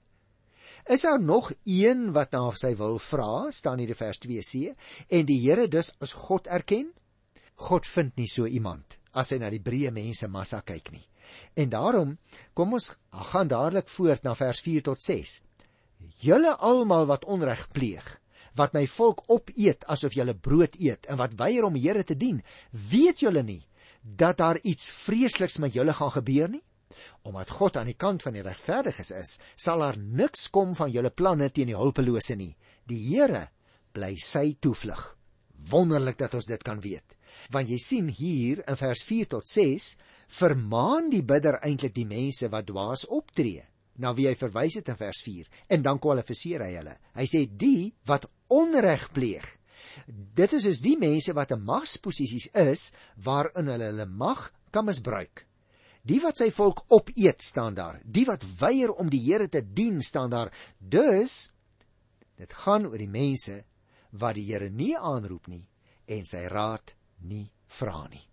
Is 0.91 1.05
daar 1.07 1.21
nog 1.21 1.53
een 1.65 2.11
wat 2.13 2.33
na 2.33 2.43
sy 2.59 2.75
wil 2.79 2.99
vra, 2.99 3.51
staan 3.51 3.79
hier 3.79 3.93
in 3.95 3.99
vers 3.99 4.19
2c, 4.23 4.73
en 5.09 5.27
die 5.29 5.39
Here 5.45 5.69
dus 5.69 5.93
as 6.01 6.13
God 6.13 6.47
erken? 6.47 6.91
God 7.55 7.87
vind 7.87 8.17
nie 8.17 8.29
so 8.29 8.47
iemand 8.47 8.99
as 9.13 9.31
hy 9.33 9.39
na 9.43 9.51
die 9.53 9.61
breë 9.63 9.93
mense 9.93 10.29
massa 10.33 10.63
kyk 10.65 10.91
nie. 10.93 11.05
En 11.57 11.71
daarom 11.73 12.17
kom 12.57 12.75
ons 12.77 12.91
gaan 13.31 13.49
dadelik 13.49 13.89
voort 13.93 14.25
na 14.25 14.35
vers 14.37 14.61
4 14.65 14.85
tot 14.89 15.01
6. 15.05 15.41
Julle 16.25 16.57
almal 16.57 17.07
wat 17.11 17.27
onreg 17.31 17.69
pleeg, 17.73 18.05
wat 18.59 18.75
my 18.77 18.85
volk 18.89 19.23
opeet 19.33 19.85
asof 19.93 20.17
julle 20.17 20.35
brood 20.35 20.77
eet 20.81 21.07
en 21.09 21.21
wat 21.21 21.37
weier 21.41 21.65
om 21.69 21.77
die 21.77 21.85
Here 21.87 22.05
te 22.05 22.17
dien, 22.17 22.43
weet 22.73 23.25
julle 23.25 23.45
nie 23.47 23.63
dat 24.03 24.41
daar 24.41 24.59
iets 24.67 24.89
vreesliks 24.91 25.61
met 25.63 25.77
julle 25.77 25.95
gaan 25.95 26.11
gebeur 26.11 26.51
nie? 26.51 26.65
Omdat 27.29 27.51
God 27.51 27.77
aan 27.77 27.91
die 27.91 27.99
kant 27.99 28.23
van 28.23 28.37
die 28.37 28.45
regverdiges 28.45 29.11
is, 29.17 29.39
sal 29.57 29.83
daar 29.85 29.99
niks 29.99 30.49
kom 30.51 30.75
van 30.79 30.91
julle 30.91 31.11
planne 31.11 31.51
teen 31.51 31.71
die 31.71 31.79
hulpelose 31.79 32.37
nie. 32.39 32.55
Die 32.89 33.01
Here 33.09 33.49
bly 33.93 34.17
sy 34.21 34.57
toevlug. 34.61 35.03
Wonderlik 35.71 36.19
dat 36.19 36.35
ons 36.35 36.49
dit 36.49 36.63
kan 36.67 36.81
weet. 36.83 37.17
Want 37.55 37.71
jy 37.71 37.79
sien 37.81 38.09
hier 38.13 38.63
in 38.69 38.79
vers 38.79 39.05
4 39.07 39.31
tot 39.37 39.49
6 39.49 39.93
vermaan 40.33 41.11
die 41.13 41.23
bidder 41.23 41.61
eintlik 41.63 41.95
die 41.95 42.09
mense 42.09 42.51
wat 42.53 42.69
dwaas 42.71 43.07
optree. 43.07 43.63
Na 44.01 44.15
wie 44.17 44.27
hy 44.31 44.35
verwys 44.39 44.79
het 44.81 44.89
in 44.89 44.99
vers 44.99 45.21
4 45.25 45.49
en 45.77 45.85
dan 45.85 46.01
kwalifiseer 46.03 46.65
hy 46.65 46.73
hulle. 46.79 46.97
Hy 47.19 47.27
sê 47.29 47.45
die 47.47 47.93
wat 48.09 48.27
onreg 48.53 49.11
pleeg. 49.13 49.45
Dit 50.09 50.55
is 50.57 50.67
dus 50.69 50.81
die 50.85 50.97
mense 50.99 51.35
wat 51.37 51.53
in 51.55 51.65
magsposisies 51.69 52.49
is 52.59 52.91
waarin 53.25 53.69
hulle 53.73 53.91
hulle 53.93 54.09
mag 54.09 54.49
kan 54.73 54.87
misbruik. 54.89 55.45
Die 56.03 56.19
wat 56.23 56.41
sy 56.43 56.51
volk 56.51 56.83
opeet 56.91 57.43
staan 57.43 57.77
daar. 57.79 58.01
Die 58.03 58.25
wat 58.27 58.45
weier 58.59 58.91
om 58.91 59.11
die 59.11 59.23
Here 59.23 59.49
te 59.49 59.63
dien 59.63 60.03
staan 60.03 60.31
daar. 60.31 60.51
Dus 60.79 61.53
dit 62.37 62.53
gaan 62.65 62.89
oor 62.91 62.99
die 62.99 63.11
mense 63.11 63.63
wat 64.11 64.35
die 64.35 64.49
Here 64.51 64.71
nie 64.71 64.97
aanroep 64.99 65.47
nie 65.47 65.65
en 66.11 66.27
sy 66.27 66.49
raad 66.51 66.97
nie 67.23 67.47
vra 67.71 68.09
nie. 68.11 68.25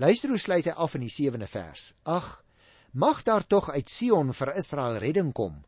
Luister 0.00 0.30
hoe 0.30 0.38
sluit 0.38 0.70
hy 0.70 0.76
af 0.78 0.94
in 0.96 1.04
die 1.04 1.12
7de 1.12 1.50
vers. 1.50 1.90
Ag, 2.06 2.44
mag 2.92 3.24
daar 3.26 3.44
tog 3.44 3.68
uit 3.74 3.90
Sion 3.90 4.32
vir 4.32 4.54
Israel 4.56 5.00
redding 5.02 5.34
kom. 5.34 5.58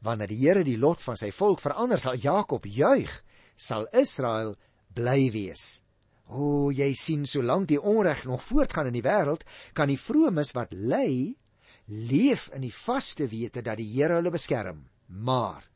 Wanneer 0.00 0.30
die 0.30 0.38
Here 0.38 0.64
die 0.64 0.78
lot 0.78 1.02
van 1.02 1.18
sy 1.18 1.32
volk 1.34 1.60
verander, 1.60 1.98
sal 1.98 2.16
Jakob 2.16 2.64
juig, 2.66 3.10
sal 3.56 3.88
Israel 3.92 4.54
bly 4.94 5.30
wees. 5.34 5.81
O, 6.30 6.70
jy 6.70 6.92
sien 6.94 7.26
solank 7.26 7.68
die 7.68 7.80
onreg 7.80 8.24
nog 8.24 8.42
voortgaan 8.46 8.88
in 8.92 8.96
die 8.96 9.04
wêreld, 9.04 9.44
kan 9.74 9.90
die 9.90 10.00
vromes 10.00 10.52
wat 10.56 10.72
ly 10.72 11.34
leef 11.86 12.48
in 12.54 12.62
die 12.62 12.72
vaste 12.72 13.26
wete 13.28 13.62
dat 13.62 13.80
die 13.80 13.88
Here 13.90 14.20
hulle 14.20 14.30
beskerm. 14.30 14.84
Maar 15.06 15.66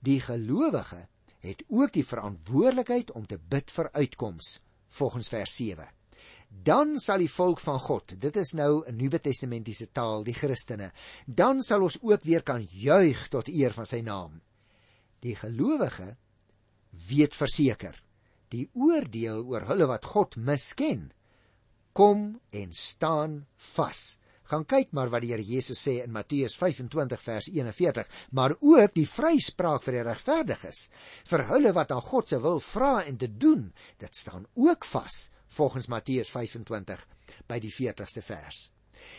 die 0.00 0.20
gelowige 0.20 1.06
het 1.42 1.62
ook 1.68 1.92
die 1.92 2.06
verantwoordelikheid 2.06 3.10
om 3.18 3.26
te 3.26 3.38
bid 3.38 3.70
vir 3.70 3.90
uitkoms 3.92 4.60
volgens 4.88 5.28
vers 5.28 5.56
7. 5.56 5.88
Dan 6.52 6.98
sal 7.00 7.22
die 7.22 7.30
volk 7.32 7.60
van 7.64 7.78
God, 7.80 8.14
dit 8.20 8.36
is 8.36 8.52
nou 8.52 8.84
'n 8.86 8.96
Nuwe 8.96 9.20
Testamentiese 9.20 9.90
taal, 9.92 10.22
die 10.24 10.34
Christene, 10.34 10.92
dan 11.26 11.62
sal 11.62 11.82
ons 11.82 11.98
ook 12.02 12.24
weer 12.24 12.42
kan 12.42 12.68
juig 12.70 13.28
tot 13.28 13.48
eer 13.48 13.72
van 13.72 13.86
sy 13.86 14.00
naam. 14.00 14.40
Die 15.20 15.36
gelowige 15.36 16.16
weet 17.08 17.34
verseker 17.34 17.96
die 18.52 18.68
oordeel 18.74 19.44
oor 19.48 19.66
hulle 19.72 19.88
wat 19.90 20.08
God 20.14 20.36
misken 20.36 21.10
kom 21.92 22.40
en 22.50 22.72
staan 22.76 23.42
vas 23.74 24.04
Gaan 24.52 24.66
kyk 24.68 24.90
maar 24.92 25.08
wat 25.08 25.24
die 25.24 25.30
Here 25.32 25.44
Jesus 25.48 25.80
sê 25.80 25.94
in 26.02 26.12
Matteus 26.12 26.52
25 26.60 27.22
vers 27.24 27.46
41, 27.48 28.08
maar 28.36 28.52
ook 28.60 28.92
die 28.92 29.06
vryspraak 29.08 29.80
vir 29.86 29.96
die 29.96 30.02
regverdiges, 30.04 30.80
vir 31.30 31.46
hulle 31.48 31.72
wat 31.72 31.94
aan 31.94 32.04
God 32.04 32.28
se 32.28 32.40
wil 32.42 32.60
vra 32.60 32.98
en 33.08 33.16
te 33.16 33.30
doen. 33.32 33.70
Dit 33.96 34.18
staan 34.18 34.44
ook 34.52 34.84
vas 34.90 35.30
volgens 35.56 35.88
Matteus 35.88 36.34
25 36.34 37.00
by 37.48 37.58
die 37.64 37.72
40ste 37.72 38.20
vers. 38.26 38.66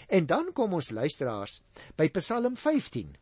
En 0.08 0.30
dan 0.30 0.54
kom 0.54 0.78
ons 0.78 0.94
luisteraars 0.94 1.64
by 1.98 2.12
Psalm 2.20 2.54
15. 2.54 3.18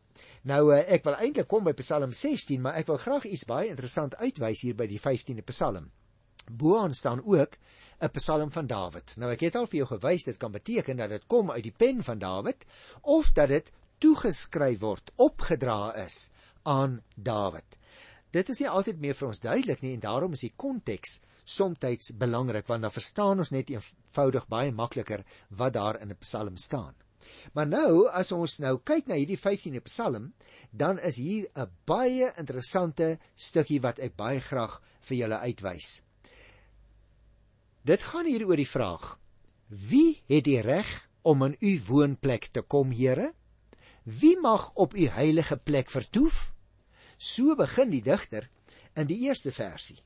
Nou 0.52 0.62
eh, 0.74 0.84
ek 0.98 1.08
wil 1.08 1.16
eintlik 1.16 1.48
kom 1.48 1.64
by 1.64 1.72
Psalm 1.80 2.12
16, 2.12 2.60
maar 2.60 2.76
ek 2.76 2.92
wil 2.92 3.00
graag 3.00 3.24
iets 3.30 3.48
baie 3.48 3.72
interessant 3.72 4.20
uitwys 4.20 4.66
hier 4.68 4.76
by 4.76 4.90
die 4.90 5.00
15de 5.00 5.48
Psalm. 5.48 5.88
Boaan 6.56 6.94
staan 6.94 7.22
ook 7.24 7.58
'n 8.02 8.10
Psalm 8.10 8.50
van 8.52 8.66
Dawid. 8.66 9.16
Nou 9.16 9.30
ek 9.32 9.40
het 9.40 9.54
al 9.54 9.66
vir 9.66 9.76
jou 9.76 9.86
gewys 9.86 10.24
dit 10.24 10.36
kan 10.36 10.52
beteken 10.52 10.96
dat 10.96 11.10
dit 11.10 11.26
kom 11.26 11.50
uit 11.50 11.62
die 11.62 11.76
pen 11.76 12.02
van 12.02 12.18
Dawid 12.18 12.66
of 13.00 13.32
dat 13.32 13.48
dit 13.48 13.72
toegeskryf 13.98 14.80
word, 14.80 15.12
opgedra 15.16 15.94
is 15.94 16.30
aan 16.62 17.02
Dawid. 17.14 17.78
Dit 18.30 18.48
is 18.48 18.58
nie 18.58 18.68
altyd 18.68 19.00
meer 19.00 19.14
vir 19.14 19.28
ons 19.28 19.40
duidelik 19.40 19.82
nie 19.82 19.94
en 19.94 20.00
daarom 20.00 20.32
is 20.32 20.40
die 20.40 20.54
konteks 20.56 21.20
soms 21.44 22.12
belangrik 22.18 22.66
want 22.66 22.82
dan 22.82 22.92
verstaan 22.92 23.38
ons 23.38 23.50
net 23.50 23.70
eenvoudig 23.70 24.48
baie 24.48 24.72
makliker 24.72 25.24
wat 25.48 25.72
daar 25.72 26.00
in 26.00 26.10
'n 26.10 26.18
Psalm 26.20 26.56
staan. 26.56 26.94
Maar 27.52 27.66
nou 27.66 28.08
as 28.08 28.32
ons 28.32 28.58
nou 28.58 28.78
kyk 28.78 29.06
na 29.06 29.14
hierdie 29.14 29.38
15de 29.38 29.80
Psalm, 29.80 30.32
dan 30.70 30.98
is 30.98 31.16
hier 31.16 31.48
'n 31.54 31.70
baie 31.84 32.32
interessante 32.36 33.18
stukkie 33.34 33.80
wat 33.80 33.98
ek 33.98 34.16
baie 34.16 34.40
graag 34.40 34.80
vir 35.00 35.16
julle 35.16 35.38
uitwys. 35.38 36.02
Dit 37.82 38.02
gaan 38.12 38.28
hier 38.30 38.44
oor 38.46 38.60
die 38.60 38.68
vraag: 38.68 39.16
Wie 39.66 40.22
het 40.30 40.44
die 40.46 40.60
reg 40.62 40.90
om 41.26 41.42
in 41.42 41.56
u 41.58 41.72
woonplek 41.88 42.52
te 42.54 42.62
kom, 42.62 42.92
Here? 42.94 43.32
Wie 44.02 44.38
mag 44.38 44.70
op 44.74 44.94
u 44.94 45.06
heilige 45.06 45.56
plek 45.56 45.90
vertoef? 45.90 46.54
So 47.18 47.56
begin 47.58 47.90
die 47.90 48.02
digter 48.02 48.48
in 48.94 49.06
die 49.06 49.18
eerste 49.26 49.50
versie. 49.50 49.98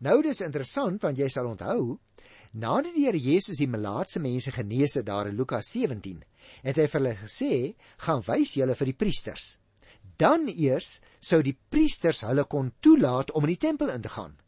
Nou 0.00 0.22
dis 0.24 0.40
interessant 0.40 1.02
want 1.04 1.20
jy 1.20 1.28
sal 1.28 1.50
onthou, 1.50 1.98
nadat 2.52 2.94
die 2.96 3.04
Here 3.04 3.20
Jesus 3.20 3.60
die 3.60 3.68
melaatse 3.68 4.20
mense 4.20 4.52
genees 4.52 4.96
het 4.96 5.06
daar 5.06 5.28
in 5.28 5.36
Lukas 5.36 5.68
17, 5.72 6.22
het 6.64 6.80
hy 6.80 6.86
vir 6.88 7.00
hulle 7.00 7.16
gesê: 7.20 7.52
"Gaan 8.06 8.24
wys 8.24 8.56
julle 8.56 8.74
vir 8.74 8.88
die 8.88 9.00
priesters." 9.04 9.58
Dan 10.16 10.48
eers 10.48 11.00
sou 11.20 11.42
die 11.42 11.58
priesters 11.68 12.24
hulle 12.24 12.44
kon 12.44 12.72
toelaat 12.80 13.30
om 13.36 13.44
in 13.44 13.52
die 13.52 13.64
tempel 13.68 13.92
in 13.92 14.00
te 14.00 14.08
gaan. 14.08 14.38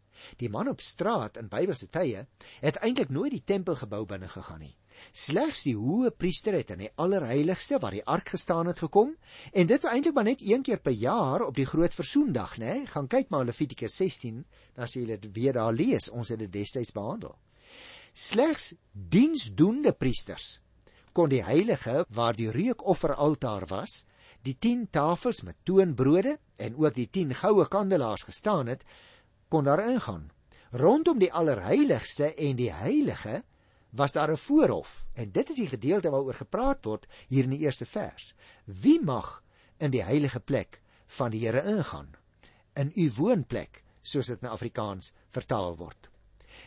Die 0.41 0.49
man 0.49 0.69
op 0.69 0.81
straat 0.81 1.37
in 1.37 1.49
Bybelse 1.49 1.89
tye 1.89 2.27
het 2.61 2.81
eintlik 2.83 3.09
nooit 3.09 3.33
die 3.35 3.45
tempelgebou 3.45 4.05
binne 4.07 4.29
gegaan 4.29 4.61
nie. 4.61 4.75
Slegs 5.13 5.65
die 5.67 5.75
hoë 5.75 6.13
priester 6.17 6.55
het 6.55 6.71
in 6.75 6.85
die 6.85 6.91
allerheiligste 7.03 7.81
waar 7.83 7.97
die 7.97 8.05
ark 8.07 8.35
gestaan 8.35 8.71
het 8.71 8.79
gekom 8.85 9.15
en 9.53 9.67
dit 9.71 9.87
eintlik 9.91 10.15
maar 10.15 10.29
net 10.29 10.43
een 10.43 10.63
keer 10.63 10.79
per 10.79 10.95
jaar 10.95 11.43
op 11.47 11.57
die 11.59 11.67
groot 11.67 11.95
versoendag, 11.95 12.59
né? 12.63 12.85
Gaan 12.93 13.11
kyk 13.11 13.31
maar 13.31 13.45
Levitikus 13.45 13.97
16, 13.97 14.45
dan 14.75 14.89
sien 14.89 15.09
jy 15.09 15.19
dit 15.19 15.33
weer 15.35 15.59
daar 15.59 15.73
lees. 15.75 16.11
Ons 16.11 16.31
het 16.31 16.39
dit 16.39 16.53
destyds 16.53 16.95
behandel. 16.95 17.35
Slegs 18.15 18.75
diensdoende 18.93 19.93
priesters 19.93 20.61
kon 21.15 21.31
die 21.31 21.45
heilige 21.47 22.05
waar 22.11 22.35
die 22.35 22.51
reukofferaltaar 22.51 23.69
was, 23.71 24.05
die 24.43 24.57
10 24.59 24.89
tafels 24.93 25.43
met 25.47 25.57
toonbrode 25.65 26.37
en 26.59 26.77
ook 26.77 26.95
die 26.95 27.07
10 27.07 27.35
goue 27.39 27.67
kandelaars 27.71 28.27
gestaan 28.27 28.67
het, 28.67 28.83
kon 29.49 29.65
daar 29.65 29.83
ingaan. 29.91 30.31
Rondom 30.71 31.19
die 31.19 31.33
allerheiligste 31.33 32.35
en 32.35 32.57
die 32.57 32.73
heilige 32.73 33.43
was 33.95 34.13
daar 34.13 34.31
'n 34.31 34.37
voorhof 34.37 35.07
en 35.13 35.31
dit 35.31 35.51
is 35.51 35.57
die 35.57 35.69
gedeelte 35.69 36.11
waaroor 36.11 36.35
gepraat 36.35 36.85
word 36.85 37.07
hier 37.29 37.45
in 37.45 37.51
die 37.51 37.65
eerste 37.67 37.87
vers. 37.87 38.35
Wie 38.65 39.01
mag 39.01 39.43
in 39.79 39.91
die 39.91 40.03
heilige 40.03 40.41
plek 40.41 40.81
van 41.07 41.31
die 41.31 41.47
Here 41.47 41.63
ingaan? 41.63 42.17
In 42.75 42.93
u 42.97 43.11
woonplek, 43.17 43.85
soos 44.03 44.27
dit 44.27 44.43
in 44.43 44.49
Afrikaans 44.49 45.13
vertaal 45.31 45.77
word. 45.77 46.11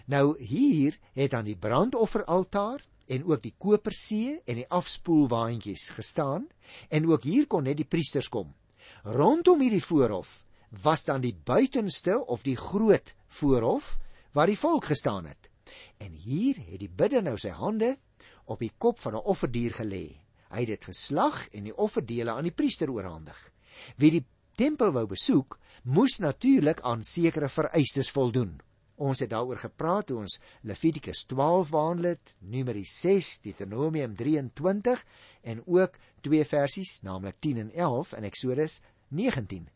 Nou 0.05 0.43
hier 0.43 0.99
het 1.13 1.33
aan 1.33 1.45
die 1.45 1.57
brandofferaltaar 1.57 2.81
en 3.07 3.25
ook 3.25 3.41
die 3.43 3.53
kopersee 3.57 4.41
en 4.45 4.55
die 4.55 4.69
afspoelwaandjies 4.69 5.89
gestaan 5.89 6.47
en 6.89 7.07
ook 7.07 7.23
hier 7.23 7.47
kon 7.47 7.63
net 7.63 7.77
die 7.77 7.85
priesters 7.85 8.29
kom. 8.29 8.55
Rondom 9.03 9.59
hierdie 9.59 9.83
voorhof 9.83 10.45
was 10.69 11.03
dan 11.03 11.21
die 11.21 11.35
buitenste 11.35 12.25
of 12.25 12.43
die 12.43 12.57
groot 12.57 13.15
voorhof 13.27 13.97
waar 14.31 14.47
die 14.47 14.59
volk 14.59 14.85
gestaan 14.85 15.25
het. 15.25 15.49
En 15.97 16.11
hier 16.11 16.55
het 16.55 16.79
die 16.79 16.91
bidder 16.91 17.23
nou 17.23 17.37
sy 17.37 17.49
hande 17.49 17.97
op 18.45 18.59
die 18.59 18.71
kop 18.77 18.99
van 18.99 19.13
'n 19.13 19.25
offerdier 19.25 19.73
gelê. 19.73 20.15
Hy 20.49 20.59
het 20.59 20.67
dit 20.67 20.83
geslag 20.83 21.47
en 21.51 21.63
die 21.63 21.77
offerdele 21.77 22.31
aan 22.31 22.47
die 22.47 22.55
priester 22.55 22.91
oorhandig. 22.91 23.51
Wie 23.97 24.11
die 24.11 24.25
tempel 24.55 24.91
wou 24.91 25.05
besoek, 25.05 25.59
moes 25.83 26.17
natuurlik 26.17 26.81
aan 26.81 27.03
sekere 27.03 27.49
vereistes 27.49 28.11
voldoen. 28.11 28.59
Ons 28.95 29.19
het 29.19 29.29
daaroor 29.29 29.57
gepraat 29.57 30.07
toe 30.07 30.17
ons 30.17 30.39
Levitikus 30.61 31.25
12 31.25 31.69
behandel 31.69 32.09
het, 32.15 32.35
Numeri 32.39 32.83
6, 32.83 33.39
Deuteronomium 33.41 34.15
23 34.15 35.05
en 35.41 35.61
ook 35.65 35.99
twee 36.21 36.45
versies, 36.45 37.01
naamlik 37.01 37.35
10 37.39 37.57
en 37.57 37.71
11 37.71 38.13
in 38.13 38.23
Eksodus 38.23 38.81
19. 39.07 39.67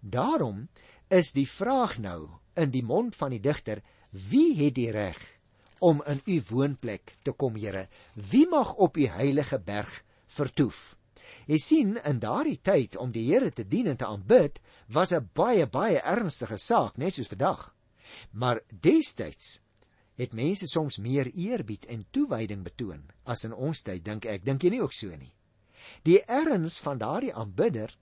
Daarom 0.00 0.68
is 1.08 1.32
die 1.32 1.48
vraag 1.48 1.98
nou 1.98 2.28
in 2.54 2.70
die 2.70 2.84
mond 2.84 3.16
van 3.16 3.30
die 3.30 3.40
digter: 3.40 3.82
Wie 4.10 4.54
het 4.64 4.74
die 4.74 4.90
reg 4.90 5.18
om 5.78 6.02
in 6.06 6.20
u 6.24 6.40
woonplek 6.48 7.16
te 7.22 7.32
kom, 7.32 7.56
Here? 7.56 7.88
Wie 8.14 8.46
mag 8.48 8.74
op 8.74 8.96
u 8.96 9.06
heilige 9.06 9.58
berg 9.58 10.02
vertoef? 10.26 10.96
Jy 11.46 11.58
sien, 11.58 11.94
in 12.06 12.18
daardie 12.18 12.58
tyd 12.62 12.96
om 12.96 13.12
die 13.12 13.26
Here 13.28 13.50
te 13.50 13.66
dien 13.66 13.86
en 13.86 13.96
te 13.96 14.06
aanbid, 14.06 14.60
was 14.88 15.12
'n 15.12 15.30
baie 15.34 15.66
baie 15.66 16.00
ernstige 16.00 16.58
saak, 16.58 16.96
net 16.98 17.14
soos 17.14 17.28
vandag. 17.28 17.74
Maar 18.32 18.60
destyds 18.70 19.60
het 20.16 20.32
mense 20.32 20.66
soms 20.66 20.96
meer 20.96 21.30
eerbied 21.34 21.84
en 21.86 22.06
toewyding 22.10 22.62
betoon 22.64 23.04
as 23.24 23.44
in 23.44 23.52
ons 23.52 23.82
tyd, 23.82 24.04
dink 24.04 24.24
ek. 24.24 24.44
Dink 24.44 24.62
jy 24.62 24.70
nie 24.70 24.82
ook 24.82 24.92
so 24.96 25.08
nie? 25.08 25.34
Die 26.02 26.22
erns 26.24 26.80
van 26.80 26.98
daardie 26.98 27.34
aanbidder 27.34 27.96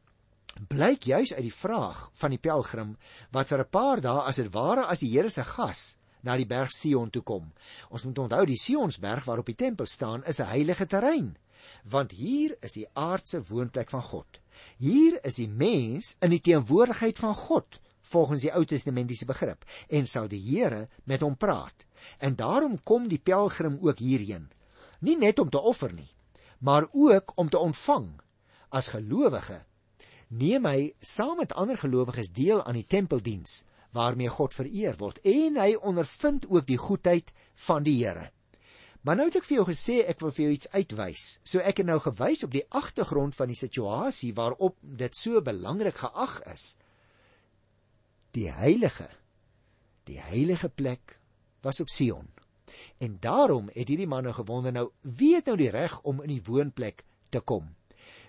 blyk 0.68 1.06
juis 1.10 1.32
uit 1.34 1.42
die 1.42 1.54
vraag 1.54 2.10
van 2.14 2.30
die 2.30 2.38
pelgrim 2.38 2.96
wat 3.34 3.48
vir 3.48 3.60
'n 3.60 3.70
paar 3.70 4.00
dae 4.00 4.22
as 4.28 4.36
dit 4.36 4.52
ware 4.52 4.86
as 4.86 5.00
die 5.00 5.10
Here 5.10 5.30
se 5.30 5.44
gas 5.44 5.98
na 6.22 6.36
die 6.36 6.46
berg 6.46 6.72
Sion 6.72 7.10
toe 7.10 7.22
kom. 7.22 7.52
Ons 7.90 8.04
moet 8.04 8.18
onthou 8.18 8.44
die 8.46 8.58
Sionsberg 8.58 9.24
waarop 9.24 9.46
die 9.46 9.60
tempel 9.60 9.86
staan 9.86 10.24
is 10.24 10.40
'n 10.40 10.46
heilige 10.46 10.86
terrein, 10.86 11.36
want 11.84 12.12
hier 12.12 12.56
is 12.60 12.72
die 12.72 12.88
aardse 12.92 13.42
woonplek 13.42 13.90
van 13.90 14.02
God. 14.02 14.40
Hier 14.78 15.18
is 15.24 15.34
die 15.34 15.48
mens 15.48 16.16
in 16.20 16.30
die 16.30 16.40
teenwoordigheid 16.40 17.18
van 17.18 17.34
God 17.34 17.80
volgens 18.00 18.40
die 18.40 18.52
Ou 18.52 18.64
Testamentiese 18.64 19.26
begrip 19.26 19.64
en 19.88 20.06
sal 20.06 20.28
die 20.28 20.40
Here 20.40 20.88
met 21.04 21.20
hom 21.20 21.36
praat. 21.36 21.86
En 22.18 22.36
daarom 22.36 22.82
kom 22.82 23.08
die 23.08 23.18
pelgrim 23.18 23.78
ook 23.80 23.98
hierheen. 23.98 24.50
Nie 25.00 25.16
net 25.16 25.38
om 25.38 25.50
te 25.50 25.60
offer 25.60 25.92
nie, 25.92 26.10
maar 26.58 26.86
ook 26.92 27.32
om 27.34 27.48
te 27.48 27.58
ontvang 27.58 28.20
as 28.68 28.88
gelowige 28.88 29.64
neem 30.34 30.66
hy 30.66 30.92
saam 31.00 31.38
met 31.38 31.54
ander 31.54 31.78
gelowiges 31.78 32.32
deel 32.34 32.62
aan 32.64 32.78
die 32.78 32.88
tempeldiens 32.88 33.62
waarmee 33.94 34.32
God 34.32 34.54
vereer 34.54 34.96
word 34.98 35.20
en 35.22 35.58
hy 35.60 35.74
ondervind 35.78 36.48
ook 36.50 36.66
die 36.66 36.80
goedheid 36.80 37.30
van 37.66 37.84
die 37.86 38.00
Here. 38.00 38.30
Maar 39.04 39.20
nou 39.20 39.26
het 39.28 39.36
ek 39.38 39.46
vir 39.46 39.58
jou 39.58 39.66
gesê 39.68 39.98
ek 40.08 40.22
wil 40.24 40.32
vir 40.32 40.46
jou 40.46 40.54
iets 40.56 40.70
uitwys. 40.72 41.24
So 41.44 41.60
ek 41.60 41.82
het 41.82 41.86
nou 41.86 41.98
gewys 42.00 42.42
op 42.46 42.54
die 42.54 42.64
agtergrond 42.72 43.36
van 43.36 43.52
die 43.52 43.58
situasie 43.58 44.32
waarop 44.34 44.78
dit 44.80 45.16
so 45.16 45.42
belangrik 45.44 46.00
geag 46.00 46.40
is. 46.54 46.64
Die 48.34 48.48
heilige 48.50 49.10
die 50.08 50.18
heilige 50.20 50.68
plek 50.68 51.18
was 51.64 51.80
op 51.80 51.88
Sion. 51.88 52.26
En 53.00 53.16
daarom 53.20 53.70
het 53.72 53.88
hierdie 53.88 54.08
manne 54.08 54.34
gewonder 54.36 54.72
nou 54.72 54.88
wie 55.00 55.34
het 55.36 55.46
nou 55.48 55.56
die 55.60 55.70
reg 55.72 56.00
om 56.02 56.20
in 56.24 56.34
die 56.34 56.44
woonplek 56.44 57.04
te 57.30 57.40
kom? 57.40 57.70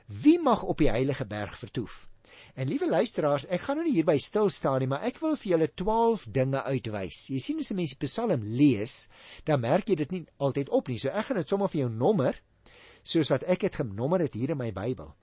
Wie 0.05 0.39
mag 0.39 0.63
op 0.63 0.77
die 0.77 0.89
heilige 0.89 1.25
berg 1.25 1.57
vertoef? 1.57 2.09
En 2.53 2.67
liewe 2.67 2.88
luisteraars, 2.89 3.47
ek 3.51 3.65
gaan 3.65 3.79
nou 3.79 3.85
nie 3.88 3.97
hierby 3.97 4.15
stil 4.21 4.51
staan 4.53 4.79
nie, 4.79 4.88
maar 4.88 5.03
ek 5.07 5.17
wil 5.19 5.33
vir 5.39 5.51
julle 5.55 5.67
12 5.81 6.25
dinge 6.35 6.62
uitwys. 6.63 7.25
Jy 7.33 7.39
sien 7.41 7.59
as 7.59 7.71
'n 7.71 7.75
mens 7.75 7.95
die 7.95 8.05
Psalm 8.05 8.43
lees, 8.43 9.09
dan 9.43 9.59
merk 9.59 9.89
jy 9.89 9.95
dit 9.95 10.12
nie 10.12 10.25
altyd 10.38 10.69
op 10.69 10.88
nie. 10.88 10.97
So 10.97 11.09
ek 11.09 11.25
gaan 11.25 11.38
dit 11.38 11.50
sommer 11.50 11.67
vir 11.67 11.81
jou 11.81 11.89
nommer 11.89 12.41
soos 13.03 13.29
wat 13.29 13.43
ek 13.43 13.59
dit 13.59 13.75
genommer 13.75 14.19
het 14.19 14.33
hier 14.33 14.51
in 14.51 14.57
my 14.57 14.71
Bybel. 14.71 15.13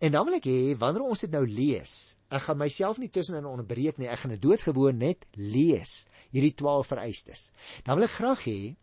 En 0.00 0.12
dan 0.12 0.26
wil 0.26 0.34
ek 0.34 0.44
hê 0.44 0.76
wanneer 0.78 1.02
ons 1.02 1.20
dit 1.20 1.30
nou 1.30 1.46
lees, 1.46 2.18
ek 2.30 2.42
gaan 2.42 2.58
myself 2.58 2.98
nie 2.98 3.08
tussenin 3.08 3.46
onderbreek 3.46 3.98
nie. 3.98 4.08
Ek 4.08 4.18
gaan 4.18 4.30
dit 4.30 4.42
doodgewoon 4.42 4.98
net 4.98 5.26
lees, 5.34 6.06
hierdie 6.30 6.54
12 6.54 6.86
vereistes. 6.86 7.52
Dan 7.84 7.98
wil 7.98 8.04
ek 8.04 8.18
graag 8.18 8.44
hê 8.46 8.76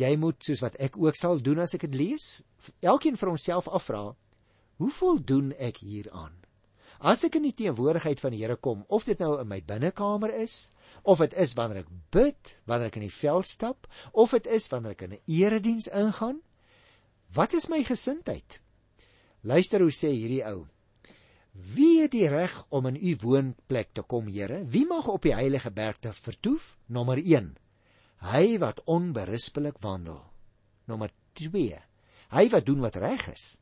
jy 0.00 0.16
moet 0.16 0.42
soos 0.42 0.62
wat 0.62 0.76
ek 0.80 0.96
ook 0.96 1.16
sal 1.16 1.38
doen 1.38 1.58
as 1.58 1.74
ek 1.74 1.86
dit 1.86 1.94
lees, 1.94 2.42
elkeen 2.80 3.16
vir 3.16 3.28
homself 3.28 3.68
afvra, 3.68 4.14
Hoe 4.80 4.90
voldoen 4.96 5.52
ek 5.60 5.82
hieraan? 5.84 6.32
As 7.00 7.20
ek 7.24 7.36
in 7.36 7.46
die 7.48 7.56
teenwoordigheid 7.56 8.20
van 8.20 8.32
die 8.32 8.40
Here 8.40 8.56
kom, 8.56 8.86
of 8.88 9.04
dit 9.08 9.20
nou 9.20 9.34
in 9.40 9.48
my 9.48 9.58
binnekamer 9.64 10.32
is, 10.36 10.72
of 11.04 11.20
dit 11.20 11.36
is 11.40 11.52
wanneer 11.56 11.82
ek 11.82 11.92
bid, 12.12 12.52
wanneer 12.68 12.88
ek 12.88 12.96
in 13.00 13.06
die 13.06 13.12
veld 13.12 13.48
stap, 13.48 13.88
of 14.12 14.32
dit 14.36 14.48
is 14.48 14.68
wanneer 14.72 14.96
ek 14.96 15.04
in 15.04 15.14
'n 15.16 15.22
erediens 15.28 15.88
ingaan, 15.88 16.40
wat 17.36 17.54
is 17.54 17.68
my 17.68 17.82
gesindheid? 17.84 18.60
Luister 19.44 19.80
hoe 19.80 19.92
sê 19.92 20.12
hierdie 20.12 20.44
ou. 20.48 20.66
Wie 21.52 22.00
het 22.00 22.12
die 22.12 22.28
reg 22.28 22.64
om 22.68 22.86
in 22.86 22.96
u 22.96 23.16
woonplek 23.20 23.92
te 23.92 24.02
kom, 24.02 24.28
Here? 24.28 24.64
Wie 24.64 24.86
mag 24.86 25.08
op 25.08 25.22
die 25.22 25.34
heilige 25.34 25.70
berg 25.70 25.98
te 25.98 26.12
vertoef? 26.12 26.76
Nommer 26.86 27.18
1. 27.18 27.56
Hy 28.32 28.58
wat 28.58 28.80
onberispelik 28.84 29.78
wandel. 29.80 30.20
Nommer 30.86 31.10
2. 31.32 31.80
Hy 32.30 32.48
wat 32.48 32.66
doen 32.66 32.80
wat 32.80 32.96
reg 32.96 33.28
is. 33.32 33.60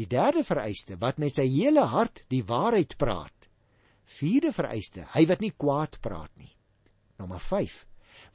Die 0.00 0.08
derde 0.08 0.40
vereiste 0.48 0.96
wat 0.96 1.18
met 1.20 1.36
sy 1.36 1.44
hele 1.44 1.82
hart 1.92 2.22
die 2.32 2.40
waarheid 2.48 2.94
praat. 2.96 3.50
Vierde 4.08 4.48
vereiste, 4.56 5.04
hy 5.12 5.26
wat 5.28 5.42
nie 5.44 5.52
kwaad 5.52 5.98
praat 6.00 6.32
nie. 6.40 6.54
Nommer 7.20 7.42
5. 7.44 7.74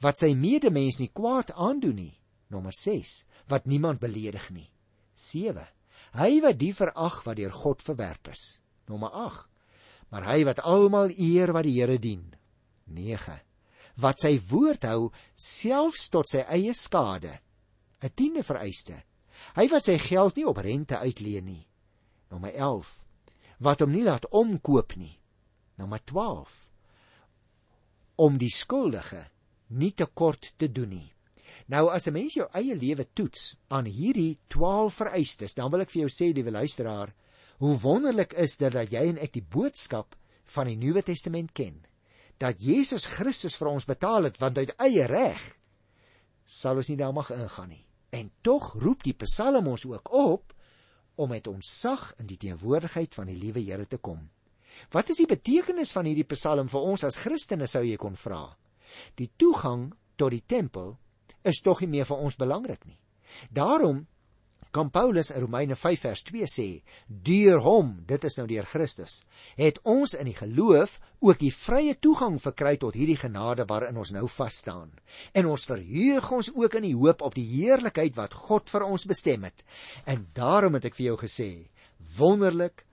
Wat 0.04 0.20
sy 0.20 0.30
medemens 0.38 1.00
nie 1.00 1.10
kwaad 1.10 1.50
aandoen 1.58 1.98
nie. 1.98 2.14
Nommer 2.54 2.70
6. 2.70 3.24
Wat 3.50 3.66
niemand 3.66 3.98
beledig 3.98 4.46
nie. 4.54 4.68
7. 5.18 5.66
Hy 6.14 6.30
wat 6.44 6.60
die 6.60 6.70
verag 6.76 7.18
wat 7.26 7.40
deur 7.40 7.58
God 7.64 7.82
verwerp 7.82 8.30
is. 8.30 8.44
Nommer 8.86 9.10
8. 9.10 9.50
Maar 10.14 10.28
hy 10.30 10.38
wat 10.46 10.62
almal 10.62 11.10
eer 11.18 11.50
wat 11.56 11.66
die 11.66 11.74
Here 11.80 11.98
dien. 11.98 12.22
9. 12.94 13.40
Wat 13.98 14.22
sy 14.22 14.36
woord 14.52 14.86
hou 14.86 15.10
selfs 15.34 16.06
tot 16.14 16.30
sy 16.30 16.46
eie 16.46 16.78
skade. 16.78 17.40
'n 17.98 18.14
Tiende 18.14 18.46
vereiste. 18.46 19.02
Hy 19.56 19.68
wat 19.72 19.84
sy 19.84 19.98
geld 19.98 20.36
nie 20.36 20.46
op 20.46 20.60
rente 20.62 20.98
uitleen 20.98 21.44
nie. 21.44 21.64
Nommer 22.30 22.54
11. 22.54 22.92
Wat 23.58 23.80
hom 23.80 23.92
nie 23.92 24.04
laat 24.04 24.28
omkoop 24.28 24.96
nie. 24.96 25.14
Nommer 25.76 26.02
12. 26.04 26.70
Om 28.16 28.38
die 28.38 28.52
skuldige 28.52 29.26
nie 29.68 29.92
te 29.92 30.06
kort 30.06 30.52
te 30.56 30.68
doen 30.72 30.88
nie. 30.88 31.12
Nou 31.66 31.88
as 31.90 32.06
'n 32.06 32.12
mens 32.12 32.34
jou 32.34 32.48
eie 32.52 32.76
lewe 32.76 33.06
toets 33.12 33.56
aan 33.68 33.84
hierdie 33.84 34.38
12 34.48 34.94
vereistes, 34.94 35.54
dan 35.54 35.70
wil 35.70 35.80
ek 35.80 35.90
vir 35.90 36.00
jou 36.00 36.08
sê, 36.08 36.34
liewe 36.34 36.50
luisteraar, 36.50 37.14
hoe 37.58 37.78
wonderlik 37.78 38.32
is 38.32 38.56
dit 38.56 38.72
dat 38.72 38.90
jy 38.90 39.08
en 39.08 39.18
ek 39.18 39.32
die 39.32 39.42
boodskap 39.42 40.16
van 40.44 40.66
die 40.66 40.76
Nuwe 40.76 41.02
Testament 41.02 41.52
ken. 41.52 41.84
Dat 42.38 42.60
Jesus 42.60 43.06
Christus 43.06 43.56
vir 43.56 43.68
ons 43.68 43.84
betaal 43.84 44.24
het 44.24 44.38
want 44.38 44.58
uit 44.58 44.74
eie 44.78 45.06
reg 45.06 45.56
sal 46.44 46.76
ons 46.76 46.88
nie 46.88 46.96
daar 46.96 47.12
mag 47.12 47.30
ingaan 47.30 47.68
nie. 47.68 47.85
En 48.10 48.30
tog 48.42 48.72
roep 48.82 49.02
die 49.04 49.16
Psalm 49.24 49.66
ons 49.66 49.84
ook 49.86 50.12
op 50.12 50.54
om 51.16 51.28
met 51.32 51.46
ons 51.46 51.68
sag 51.80 52.12
in 52.20 52.28
die 52.28 52.36
teenwoordigheid 52.36 53.14
van 53.14 53.30
die 53.30 53.38
liewe 53.38 53.62
Here 53.64 53.86
te 53.86 53.98
kom. 53.98 54.28
Wat 54.92 55.08
is 55.10 55.22
die 55.22 55.28
betekenis 55.30 55.94
van 55.96 56.08
hierdie 56.08 56.28
Psalm 56.34 56.68
vir 56.68 56.84
ons 56.84 57.04
as 57.08 57.18
Christene 57.22 57.66
sou 57.66 57.82
jy 57.84 57.96
kon 58.00 58.16
vra? 58.20 58.42
Die 59.16 59.30
toegang 59.36 59.88
tot 60.16 60.34
die 60.34 60.44
tempel 60.46 60.94
is 61.46 61.62
tog 61.64 61.80
nie 61.80 61.90
meer 61.96 62.08
vir 62.08 62.20
ons 62.20 62.36
belangrik 62.36 62.84
nie. 62.84 62.98
Daarom 63.50 64.04
kan 64.76 64.90
Paulus 64.92 65.30
in 65.32 65.40
Romeine 65.40 65.76
5 65.76 66.00
vers 66.04 66.22
2 66.28 66.46
sê: 66.52 66.82
"Deur 67.08 67.60
hom, 67.64 67.94
dit 68.06 68.24
is 68.24 68.36
nou 68.36 68.46
deur 68.46 68.66
Christus, 68.68 69.24
het 69.56 69.78
ons 69.84 70.14
in 70.14 70.28
die 70.28 70.36
geloof 70.36 70.98
ook 71.20 71.38
die 71.40 71.52
vrye 71.52 71.94
toegang 71.96 72.36
verkry 72.40 72.76
tot 72.76 72.94
hierdie 72.94 73.16
genade 73.16 73.64
waarin 73.70 73.96
ons 73.96 74.12
nou 74.12 74.28
vas 74.28 74.56
staan. 74.56 74.90
En 75.32 75.46
ons 75.46 75.64
verheug 75.64 76.30
ons 76.32 76.50
ook 76.54 76.74
in 76.74 76.82
die 76.82 76.96
hoop 76.96 77.22
op 77.22 77.34
die 77.34 77.46
heerlikheid 77.46 78.16
wat 78.16 78.34
God 78.34 78.68
vir 78.70 78.84
ons 78.84 79.06
bestem 79.08 79.44
het. 79.48 79.64
En 80.04 80.26
daarom 80.34 80.76
het 80.76 80.84
ek 80.84 80.98
vir 80.98 81.06
jou 81.06 81.16
gesê: 81.24 81.68
Wonderlik, 82.18 82.84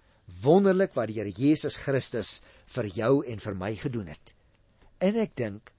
wonderlik 0.42 0.96
wat 0.96 1.12
die 1.12 1.20
Here 1.20 1.36
Jesus 1.36 1.76
Christus 1.76 2.42
vir 2.66 2.88
jou 2.96 3.26
en 3.28 3.40
vir 3.40 3.56
my 3.56 3.76
gedoen 3.76 4.08
het." 4.08 4.36
En 5.02 5.20
ek 5.20 5.36
dink 5.36 5.74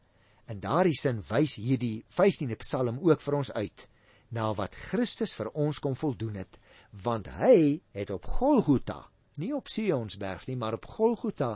in 0.48 0.60
daardie 0.60 0.98
sin 1.00 1.24
wys 1.30 1.56
hierdie 1.56 2.04
15de 2.12 2.60
Psalm 2.60 3.00
ook 3.00 3.20
vir 3.24 3.40
ons 3.40 3.52
uit 3.52 3.88
na 4.34 4.50
wat 4.58 4.74
Christus 4.90 5.34
vir 5.38 5.52
ons 5.54 5.78
kom 5.82 5.94
voldoen 5.98 6.40
het, 6.42 6.58
want 7.04 7.30
hy 7.38 7.80
het 7.94 8.10
op 8.14 8.26
Golgotha, 8.38 9.04
nie 9.38 9.52
op 9.54 9.70
Sionsberg 9.70 10.48
nie, 10.48 10.58
maar 10.58 10.76
op 10.78 10.88
Golgotha 10.96 11.54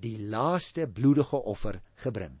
die 0.00 0.16
laaste 0.32 0.86
bloedige 0.88 1.40
offer 1.52 1.80
gebring. 2.04 2.38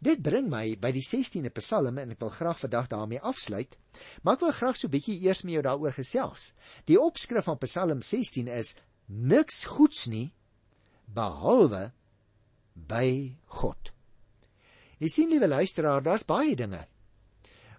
Dit 0.00 0.22
bring 0.24 0.48
my 0.48 0.76
by 0.80 0.90
die 0.94 1.04
16de 1.04 1.52
Psalm 1.58 1.98
en 2.00 2.14
ek 2.14 2.22
wil 2.22 2.32
graag 2.32 2.60
vandag 2.62 2.88
daarmee 2.92 3.20
afsluit, 3.20 3.76
maar 4.22 4.38
ek 4.38 4.46
wil 4.46 4.54
graag 4.56 4.76
so 4.76 4.88
'n 4.88 4.94
bietjie 4.94 5.20
eers 5.24 5.42
met 5.44 5.56
jou 5.56 5.62
daaroor 5.62 5.92
gesels. 5.92 6.54
Die 6.86 7.00
opskrif 7.00 7.44
van 7.44 7.58
Psalm 7.58 8.02
16 8.02 8.48
is 8.48 8.74
niks 9.06 9.64
goeds 9.64 10.06
nie 10.06 10.32
behalwe 11.06 11.92
by 12.74 13.36
God. 13.46 13.92
Jy 14.98 15.08
sien 15.08 15.28
liewe 15.28 15.48
luisteraar, 15.48 16.02
daar's 16.02 16.24
baie 16.24 16.56
dinge 16.56 16.86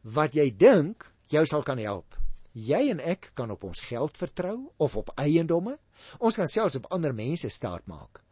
wat 0.04 0.34
jy 0.34 0.52
dink 0.56 1.17
jou 1.32 1.44
sal 1.46 1.64
kan 1.64 1.80
help. 1.82 2.16
Jy 2.58 2.88
en 2.92 3.02
ek 3.04 3.32
kan 3.38 3.52
op 3.54 3.64
ons 3.68 3.80
geld 3.86 4.18
vertrou 4.18 4.72
of 4.82 4.96
op 4.98 5.12
eiendomme. 5.16 5.78
Ons 6.20 6.38
kan 6.40 6.50
selfs 6.50 6.80
op 6.80 6.90
ander 6.94 7.14
mense 7.14 7.50
staat 7.54 7.86
maak. 7.86 8.24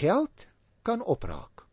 Geld 0.00 0.46
kan 0.82 1.02
opraak. 1.02 1.64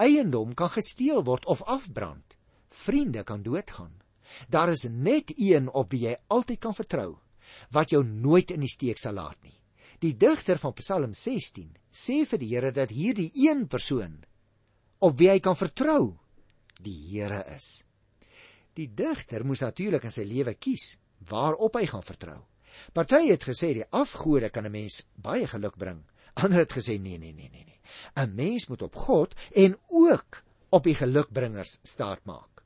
Eiendom 0.00 0.54
kan 0.54 0.70
gesteel 0.72 1.24
word 1.24 1.44
of 1.46 1.62
afbrand. 1.68 2.36
Vriende 2.70 3.24
kan 3.24 3.42
doodgaan. 3.42 4.00
Daar 4.48 4.70
is 4.70 4.86
net 4.88 5.32
een 5.36 5.68
op 5.68 5.90
wie 5.90 6.06
jy 6.06 6.16
altyd 6.28 6.60
kan 6.62 6.74
vertrou, 6.74 7.18
wat 7.74 7.90
jou 7.90 8.04
nooit 8.04 8.50
in 8.54 8.62
die 8.62 8.70
steek 8.70 8.98
sal 8.98 9.18
laat 9.18 9.36
nie. 9.42 9.56
Die 10.00 10.14
digter 10.16 10.58
van 10.58 10.72
Psalm 10.78 11.12
16 11.12 11.74
sê 11.92 12.22
vir 12.24 12.40
die 12.40 12.48
Here 12.54 12.72
dat 12.72 12.94
hierdie 12.94 13.30
een 13.34 13.66
persoon 13.68 14.22
op 15.00 15.16
wie 15.18 15.28
hy 15.32 15.40
kan 15.40 15.56
vertrou, 15.56 16.16
die 16.80 16.96
Here 17.10 17.42
is. 17.56 17.89
Die 18.78 18.88
digter 18.94 19.44
moes 19.46 19.64
natuurlik 19.64 20.04
in 20.06 20.14
sy 20.14 20.24
lewe 20.28 20.54
kies 20.54 20.98
waarop 21.30 21.76
hy 21.76 21.86
gaan 21.90 22.06
vertrou. 22.06 22.38
Party 22.94 23.26
het 23.28 23.44
gesê 23.48 23.72
die 23.74 23.88
afgode 23.90 24.50
kan 24.50 24.66
'n 24.66 24.72
mens 24.72 25.02
baie 25.16 25.46
geluk 25.46 25.76
bring. 25.76 26.04
Ander 26.34 26.58
het 26.60 26.72
gesê 26.72 27.00
nee 27.00 27.18
nee 27.18 27.32
nee 27.32 27.50
nee 27.50 27.64
nee. 27.64 27.80
'n 28.16 28.34
Mens 28.34 28.68
moet 28.68 28.82
op 28.82 28.94
God 28.96 29.34
en 29.54 29.76
ook 29.88 30.42
op 30.70 30.84
die 30.84 30.94
gelukbringers 30.94 31.80
staat 31.82 32.24
maak. 32.24 32.62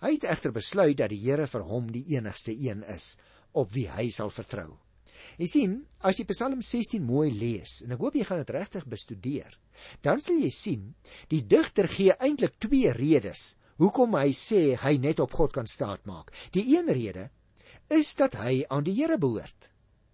Hy 0.00 0.12
het 0.12 0.24
egter 0.24 0.52
besluit 0.52 0.96
dat 0.96 1.10
die 1.12 1.20
Here 1.20 1.46
vir 1.46 1.62
hom 1.62 1.90
die 1.92 2.04
enigste 2.16 2.52
een 2.52 2.84
is 2.84 3.16
op 3.52 3.72
wie 3.72 3.88
hy 3.88 4.10
sal 4.10 4.30
vertrou. 4.30 4.78
Jy 5.36 5.46
sien, 5.46 5.72
as 6.00 6.18
jy 6.18 6.24
Psalm 6.30 6.60
16 6.64 7.02
mooi 7.04 7.30
lees 7.32 7.82
en 7.84 7.92
ek 7.92 8.00
hoop 8.00 8.16
jy 8.16 8.24
gaan 8.24 8.40
dit 8.40 8.52
regtig 8.56 8.86
bestudeer, 8.86 9.58
dan 10.00 10.20
sal 10.20 10.38
jy 10.40 10.50
sien 10.50 10.94
die 11.28 11.42
digter 11.46 11.88
gee 11.88 12.16
eintlik 12.16 12.56
twee 12.58 12.92
redes 12.96 13.56
hoekom 13.80 14.14
hy 14.20 14.30
sê 14.36 14.76
hy 14.76 14.96
net 15.00 15.20
op 15.24 15.32
God 15.34 15.54
kan 15.56 15.66
staatmaak. 15.66 16.32
Die 16.52 16.66
een 16.76 16.90
rede 16.92 17.30
is 17.90 18.14
dat 18.14 18.36
hy 18.38 18.62
aan 18.68 18.84
die 18.86 18.94
Here 18.94 19.18
behoort. 19.18 19.70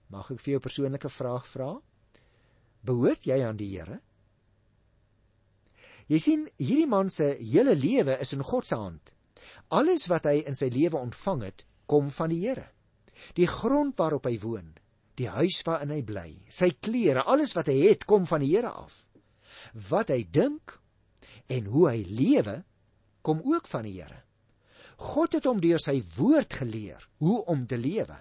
Mag 0.08 0.30
ek 0.30 0.40
vir 0.40 0.52
jou 0.52 0.60
'n 0.60 0.66
persoonlike 0.68 1.10
vraag 1.10 1.46
vra? 1.46 1.70
Behoort 2.86 3.26
jy 3.26 3.42
aan 3.42 3.56
die 3.56 3.70
Here? 3.76 4.00
Jy 6.06 6.18
sien, 6.18 6.48
hierdie 6.58 6.86
man 6.86 7.10
se 7.10 7.36
hele 7.40 7.74
lewe 7.74 8.16
is 8.20 8.32
in 8.32 8.42
God 8.42 8.66
se 8.66 8.76
hand. 8.76 9.14
Alles 9.68 10.06
wat 10.06 10.24
hy 10.24 10.44
in 10.46 10.54
sy 10.54 10.68
lewe 10.70 10.98
ontvang 10.98 11.42
het, 11.42 11.66
kom 11.86 12.10
van 12.10 12.30
die 12.30 12.46
Here. 12.46 12.68
Die 13.34 13.46
grond 13.46 13.96
waarop 13.98 14.26
hy 14.28 14.38
woon, 14.38 14.74
die 15.18 15.28
huis 15.28 15.62
waarin 15.66 15.90
hy 15.90 16.02
bly, 16.02 16.28
sy 16.48 16.70
klere, 16.70 17.24
alles 17.24 17.56
wat 17.56 17.66
hy 17.66 17.88
het, 17.88 18.04
kom 18.04 18.26
van 18.26 18.44
die 18.44 18.52
Here 18.54 18.70
af. 18.70 19.04
Wat 19.90 20.12
hy 20.14 20.22
dink 20.30 20.78
en 21.48 21.64
hoe 21.72 21.88
hy 21.90 22.04
lewe, 22.06 22.62
kom 23.26 23.42
ook 23.44 23.66
van 23.66 23.86
die 23.88 23.96
Here. 23.98 24.22
God 24.96 25.34
het 25.36 25.44
hom 25.48 25.60
deur 25.60 25.82
sy 25.82 25.98
woord 26.16 26.54
geleer 26.62 27.02
hoe 27.20 27.42
om 27.52 27.66
te 27.68 27.78
lewe. 27.80 28.16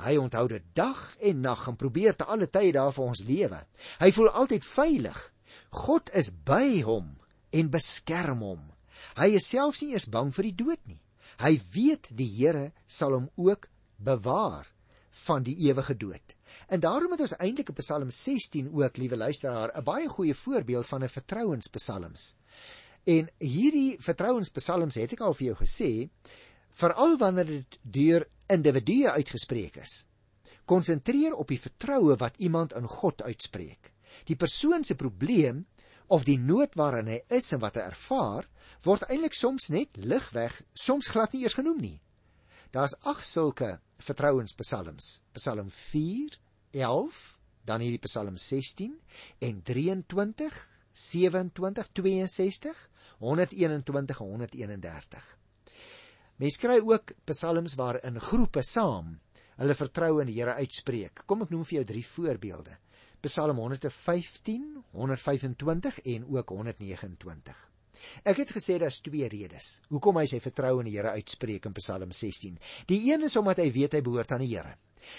Hy 0.00 0.16
onthou 0.20 0.46
dit 0.48 0.64
dag 0.76 1.00
en 1.20 1.44
nag 1.44 1.66
en 1.68 1.76
probeer 1.80 2.16
te 2.16 2.26
alle 2.28 2.48
tye 2.48 2.72
daar 2.76 2.92
vir 2.96 3.04
ons 3.12 3.22
lewe. 3.28 3.60
Hy 4.00 4.10
voel 4.16 4.32
altyd 4.42 4.66
veilig. 4.66 5.20
God 5.84 6.10
is 6.16 6.30
by 6.30 6.82
hom 6.86 7.14
en 7.56 7.72
beskerm 7.72 8.44
hom. 8.44 8.66
Hy 9.20 9.30
is 9.38 9.48
selfs 9.48 9.84
nie 9.84 9.94
eens 9.94 10.08
bang 10.12 10.32
vir 10.34 10.50
die 10.50 10.58
dood 10.64 10.82
nie. 10.88 11.00
Hy 11.40 11.54
weet 11.72 12.10
die 12.16 12.28
Here 12.28 12.70
sal 12.86 13.16
hom 13.16 13.30
ook 13.40 13.68
bewaar 13.96 14.68
van 15.26 15.44
die 15.46 15.56
ewige 15.68 15.96
dood. 15.96 16.36
En 16.70 16.80
daarom 16.80 17.12
het 17.14 17.22
ons 17.24 17.36
eintlik 17.38 17.72
in 17.72 17.78
Psalm 17.80 18.10
16 18.14 18.68
ook, 18.72 18.96
liewe 18.96 19.16
luisteraar, 19.16 19.72
'n 19.74 19.84
baie 19.84 20.08
goeie 20.08 20.34
voorbeeld 20.34 20.86
van 20.86 21.04
'n 21.04 21.08
vertrouenspsalms. 21.08 22.36
En 23.08 23.30
hierdie 23.40 23.96
vertrouenspsalms 24.02 24.98
het 25.00 25.14
ek 25.16 25.22
al 25.24 25.34
vir 25.38 25.50
jou 25.50 25.56
gesê, 25.62 25.90
veral 26.80 27.16
wanneer 27.20 27.48
dit 27.48 27.78
deur 27.82 28.26
individue 28.50 29.10
uitgespreek 29.10 29.80
is. 29.80 30.04
Konsentreer 30.68 31.34
op 31.34 31.48
die 31.50 31.60
vertroue 31.60 32.16
wat 32.20 32.36
iemand 32.38 32.74
in 32.78 32.86
God 32.86 33.22
uitspreek. 33.22 33.92
Die 34.26 34.36
persoon 34.36 34.84
se 34.84 34.94
probleem 34.94 35.64
of 36.10 36.26
die 36.26 36.38
nood 36.38 36.74
waarin 36.78 37.08
hy 37.10 37.20
is 37.30 37.52
en 37.54 37.62
wat 37.62 37.78
hy 37.78 37.86
ervaar, 37.86 38.46
word 38.84 39.06
eintlik 39.08 39.34
soms 39.36 39.70
net 39.70 39.96
ligweg, 39.96 40.54
soms 40.74 41.10
glad 41.10 41.32
nie 41.32 41.44
eers 41.44 41.56
genoem 41.58 41.80
nie. 41.80 41.98
Daar's 42.74 42.96
ag 43.06 43.22
sulke 43.26 43.78
vertrouenspsalms. 44.02 45.22
Psalm 45.34 45.70
4, 45.70 46.38
11, 46.72 47.20
dan 47.66 47.82
hierdie 47.82 48.02
Psalm 48.06 48.36
16 48.38 48.94
en 49.46 49.62
23, 49.66 50.60
27, 50.92 51.90
62 51.94 52.89
121 53.20 54.20
en 54.20 54.26
131. 54.26 55.36
Mens 56.40 56.56
kry 56.56 56.78
ook 56.80 57.12
psalms 57.28 57.74
waarin 57.76 58.16
groepe 58.20 58.62
saam 58.64 59.18
hulle 59.60 59.76
vertroue 59.76 60.22
in 60.22 60.30
die 60.30 60.38
Here 60.38 60.54
uitspreek. 60.56 61.26
Kom 61.28 61.44
ek 61.44 61.50
noem 61.52 61.66
vir 61.68 61.80
jou 61.80 61.88
drie 61.92 62.04
voorbeelde. 62.06 62.78
Psalm 63.20 63.58
115, 63.60 64.62
125 64.96 65.98
en 66.14 66.24
ook 66.32 66.54
129. 66.56 67.66
Ek 68.24 68.38
het 68.40 68.54
gesê 68.56 68.78
daar's 68.80 69.02
twee 69.04 69.28
redes 69.28 69.82
hoekom 69.90 70.16
hy 70.16 70.24
sy 70.30 70.40
vertroue 70.40 70.80
in 70.80 70.88
die 70.88 70.96
Here 70.96 71.12
uitspreek 71.20 71.68
in 71.68 71.76
Psalm 71.76 72.14
16. 72.16 72.56
Die 72.88 73.02
een 73.10 73.28
is 73.28 73.36
omdat 73.36 73.60
hy 73.60 73.68
weet 73.74 73.98
hy 73.98 74.00
behoort 74.06 74.32
aan 74.32 74.46
die 74.46 74.54
Here. 74.54 74.78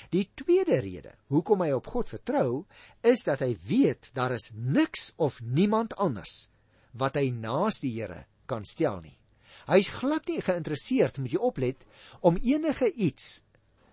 Die 0.10 0.26
tweede 0.34 0.80
rede 0.82 1.14
hoekom 1.30 1.62
hy 1.62 1.70
op 1.76 1.90
God 1.94 2.10
vertrou, 2.10 2.64
is 3.06 3.22
dat 3.28 3.46
hy 3.46 3.54
weet 3.68 4.10
daar 4.18 4.34
is 4.34 4.50
niks 4.56 5.12
of 5.22 5.38
niemand 5.46 5.94
anders 6.02 6.48
wat 6.98 7.18
hy 7.20 7.30
naas 7.32 7.80
die 7.84 7.94
Here 7.96 8.26
kan 8.50 8.66
stel 8.68 9.02
nie. 9.04 9.18
Hy's 9.70 9.92
glad 9.94 10.28
nie 10.28 10.42
geïnteresseerd, 10.44 11.20
moet 11.22 11.36
jy 11.36 11.42
oplet, 11.42 11.86
om 12.26 12.40
enige 12.40 12.90
iets 12.92 13.44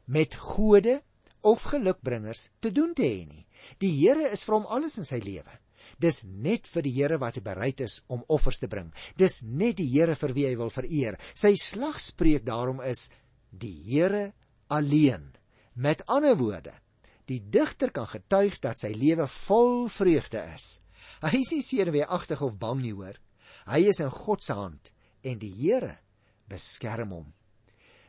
met 0.09 0.35
gode 0.41 1.01
of 1.47 1.63
gelukbringers 1.71 2.49
te 2.61 2.73
doen 2.75 2.95
te 2.97 3.07
hê 3.07 3.25
nie. 3.29 3.45
Die 3.83 3.93
Here 4.01 4.31
is 4.33 4.45
vir 4.47 4.59
hom 4.59 4.69
alles 4.71 4.99
in 4.99 5.07
sy 5.09 5.21
lewe. 5.23 5.59
Dis 6.03 6.23
net 6.25 6.69
vir 6.69 6.85
die 6.85 6.95
Here 6.97 7.19
wat 7.21 7.39
hy 7.39 7.45
bereid 7.45 7.81
is 7.85 8.01
om 8.13 8.25
offers 8.29 8.61
te 8.61 8.69
bring. 8.71 8.91
Dis 9.17 9.41
net 9.43 9.79
die 9.81 9.89
Here 9.91 10.17
vir 10.19 10.35
wie 10.37 10.47
hy 10.51 10.57
wil 10.61 10.73
vereer. 10.73 11.19
Sy 11.35 11.55
slagspreuk 11.59 12.45
daarom 12.47 12.83
is 12.85 13.09
die 13.51 13.75
Here 13.87 14.33
alleen. 14.69 15.33
Met 15.75 16.05
ander 16.11 16.37
woorde, 16.39 16.75
die 17.31 17.41
digter 17.41 17.93
kan 17.95 18.09
getuig 18.11 18.59
dat 18.65 18.81
sy 18.81 18.93
lewe 18.97 19.29
vol 19.31 19.89
vreugde 19.93 20.43
is. 20.55 20.79
Hy 21.25 21.41
is 21.41 21.53
nie 21.55 21.65
senuweeagtig 21.65 22.43
of 22.45 22.59
bang 22.61 22.83
nie, 22.83 22.95
hoor. 22.95 23.19
Hy 23.69 23.83
is 23.91 24.01
in 24.05 24.13
God 24.13 24.45
se 24.45 24.57
hand 24.57 24.93
en 25.27 25.41
die 25.43 25.53
Here 25.53 25.99
beskerm 26.49 27.13
hom. 27.13 27.29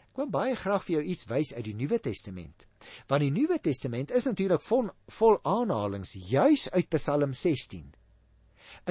Ek 0.10 0.20
wil 0.20 0.32
baie 0.34 0.56
graag 0.58 0.84
vir 0.88 0.98
jou 0.98 1.06
iets 1.14 1.28
wys 1.30 1.54
uit 1.56 1.66
die 1.68 1.78
Nuwe 1.78 2.00
Testament. 2.04 2.66
Want 3.08 3.24
die 3.24 3.34
Nuwe 3.34 3.60
Testament 3.64 4.12
is 4.16 4.26
natuurlik 4.28 4.64
vol, 4.66 4.90
vol 5.16 5.40
aanhalinge 5.48 6.24
juis 6.32 6.68
uit 6.74 6.90
Psalm 6.96 7.34
16. 7.34 7.88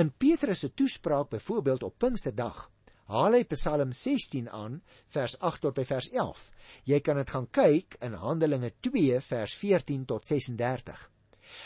In 0.00 0.10
Petrus 0.10 0.64
se 0.64 0.72
toespraak 0.74 1.30
byvoorbeeld 1.30 1.82
op 1.82 1.98
Pinksterdag 1.98 2.68
haal 3.08 3.38
hy 3.38 3.44
Psalm 3.48 3.92
16 3.96 4.48
aan 4.52 4.80
vers 5.14 5.36
8 5.40 5.62
tot 5.64 5.76
by 5.76 5.84
vers 5.88 6.10
11. 6.12 6.48
Jy 6.90 6.98
kan 7.04 7.20
dit 7.20 7.30
gaan 7.32 7.46
kyk 7.56 7.96
in 8.04 8.18
Handelinge 8.20 8.74
2 8.84 9.20
vers 9.24 9.54
14 9.56 10.04
tot 10.10 10.28
36. 10.28 11.06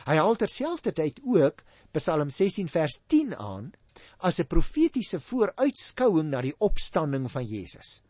Hy 0.07 0.17
haal 0.19 0.37
terselfdertyd 0.37 1.21
ook 1.25 1.63
Psalm 1.93 2.31
16 2.31 2.69
vers 2.69 3.01
10 3.07 3.37
aan 3.37 3.73
as 4.19 4.41
'n 4.41 4.47
profetiese 4.47 5.21
vooruitskouing 5.21 6.31
na 6.31 6.41
die 6.43 6.55
opstanding 6.59 7.31
van 7.31 7.45
Jesus. 7.45 8.03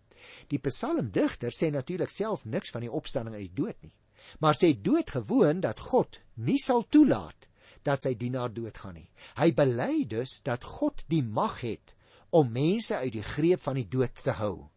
Die 0.48 0.58
psalmdigter 0.58 1.50
sê 1.50 1.70
natuurlik 1.70 2.10
self 2.10 2.44
niks 2.44 2.70
van 2.70 2.80
die 2.80 2.92
opstanding 2.92 3.34
uit 3.36 3.48
die 3.50 3.62
dood 3.62 3.78
nie, 3.82 3.94
maar 4.40 4.54
sê 4.54 4.72
doodgewoon 4.74 5.60
dat 5.60 5.80
God 5.80 6.20
nie 6.34 6.58
sal 6.58 6.86
toelaat 6.88 7.48
dat 7.82 8.02
sy 8.02 8.14
dienaar 8.14 8.52
doodgaan 8.54 8.94
nie. 8.94 9.08
Hy 9.36 9.50
bely 9.52 10.04
dus 10.06 10.40
dat 10.46 10.64
God 10.64 11.04
die 11.08 11.22
mag 11.22 11.60
het 11.60 11.96
om 12.30 12.52
mense 12.52 12.96
uit 12.96 13.12
die 13.12 13.26
greep 13.26 13.62
van 13.62 13.80
die 13.80 13.88
dood 13.88 14.14
te 14.14 14.36
hou. 14.38 14.68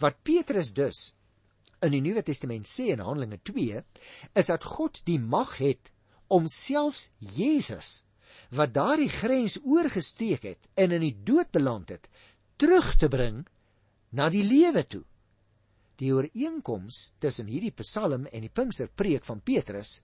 Wat 0.00 0.22
Petrus 0.22 0.72
dus 0.72 1.12
in 1.84 1.92
die 1.92 2.00
Nuwe 2.00 2.22
Testament 2.24 2.66
sê 2.66 2.88
in 2.94 3.02
Handelinge 3.04 3.40
2 3.42 3.82
is 4.40 4.48
dat 4.48 4.64
God 4.64 5.02
die 5.04 5.18
mag 5.20 5.58
het 5.60 5.92
om 6.28 6.48
selfs 6.48 7.10
Jesus 7.18 8.02
wat 8.54 8.74
daardie 8.74 9.10
grens 9.10 9.56
oorgesteek 9.62 10.44
het 10.46 10.68
en 10.78 10.94
in 10.94 11.02
die 11.02 11.16
dood 11.26 11.50
beland 11.54 11.90
het, 11.90 12.08
terug 12.56 12.94
te 12.96 13.08
bring 13.10 13.42
na 14.14 14.28
die 14.30 14.44
lewe 14.46 14.84
toe. 14.86 15.02
Die 15.98 16.12
ooreenkoms 16.14 17.14
tussen 17.22 17.50
hierdie 17.50 17.74
Psalm 17.78 18.26
en 18.30 18.44
die 18.44 18.52
Pinksterpreek 18.52 19.26
van 19.26 19.40
Petrus 19.40 20.02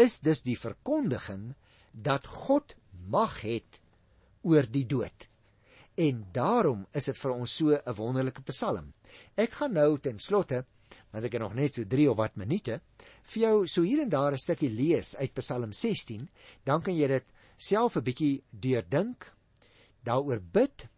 is 0.00 0.20
dus 0.24 0.42
die 0.44 0.56
verkondiging 0.58 1.54
dat 1.92 2.26
God 2.26 2.76
mag 3.08 3.40
het 3.44 3.80
oor 4.42 4.68
die 4.68 4.86
dood. 4.88 5.28
En 6.00 6.24
daarom 6.32 6.86
is 6.96 7.10
dit 7.10 7.18
vir 7.18 7.32
ons 7.32 7.56
so 7.56 7.76
'n 7.76 7.96
wonderlike 7.96 8.42
Psalm. 8.48 8.92
Ek 9.36 9.52
gaan 9.52 9.72
nou 9.72 9.98
ten 9.98 10.18
slotte, 10.18 10.64
want 11.10 11.26
ek 11.26 11.34
het 11.36 11.42
nog 11.42 11.54
net 11.58 11.74
so 11.74 11.84
3 11.84 12.08
of 12.10 12.16
wat 12.20 12.36
minute, 12.36 12.80
vir 13.32 13.42
jou 13.42 13.66
so 13.66 13.82
hier 13.82 14.02
en 14.02 14.10
daar 14.10 14.32
'n 14.32 14.38
stukkie 14.38 14.70
lees 14.70 15.16
uit 15.16 15.34
Psalm 15.34 15.72
16, 15.72 16.28
dan 16.64 16.82
kan 16.82 16.94
jy 16.94 17.08
dit 17.08 17.26
self 17.56 17.96
'n 17.96 18.04
bietjie 18.04 18.42
deurdink, 18.50 19.32
daaroor 20.04 20.40
bid, 20.40 20.88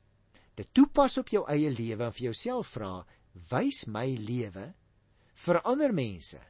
dit 0.55 0.69
toepas 0.73 1.19
op 1.19 1.29
jou 1.29 1.45
eie 1.49 1.71
lewe 1.71 2.05
en 2.05 2.13
vir 2.13 2.25
jouself 2.31 2.67
vra, 2.77 3.05
wys 3.51 3.87
my 3.87 4.07
lewe 4.07 4.75
vir 5.35 5.61
ander 5.65 5.93
mense 5.93 6.41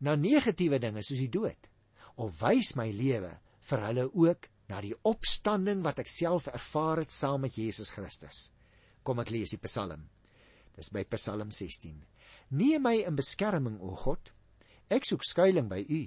na 0.00 0.16
negatiewe 0.16 0.78
dinge 0.78 1.02
soos 1.02 1.18
die 1.18 1.32
dood 1.32 1.68
of 2.16 2.40
wys 2.40 2.74
my 2.76 2.90
lewe 2.90 3.32
vir 3.68 3.82
hulle 3.86 4.06
ook 4.14 4.48
na 4.68 4.80
die 4.82 4.94
opstanding 5.06 5.84
wat 5.84 6.00
ek 6.02 6.10
self 6.10 6.48
ervaar 6.50 7.04
het 7.04 7.12
saam 7.12 7.44
met 7.46 7.54
Jesus 7.54 7.92
Christus. 7.94 8.50
Kom 9.06 9.20
ek 9.22 9.30
lees 9.30 9.54
die 9.54 9.62
Psalm. 9.62 10.08
Dis 10.74 10.90
by 10.90 11.04
Psalm 11.14 11.52
16. 11.54 11.94
Neem 12.50 12.82
my 12.82 12.94
in 13.06 13.16
beskerming 13.16 13.80
o 13.80 13.94
God. 13.94 14.32
Ek 14.90 15.06
soek 15.06 15.24
skuilings 15.26 15.70
by 15.70 15.82
U. 15.82 16.02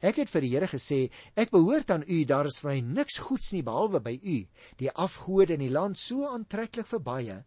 Ek 0.00 0.16
het 0.16 0.30
vir 0.32 0.44
die 0.44 0.50
Here 0.54 0.68
gesê, 0.68 1.00
ek 1.36 1.52
behoort 1.52 1.90
aan 1.92 2.06
U, 2.08 2.18
daar 2.24 2.48
is 2.48 2.58
vir 2.62 2.72
my 2.72 2.80
niks 2.98 3.20
goeds 3.20 3.52
nie 3.52 3.62
behalwe 3.64 4.00
by 4.02 4.16
U. 4.18 4.38
Die 4.80 4.90
afgode 4.90 5.54
in 5.54 5.64
die 5.64 5.72
land 5.72 6.00
so 6.00 6.26
aantreklik 6.28 6.88
vir 6.90 7.02
baie. 7.04 7.38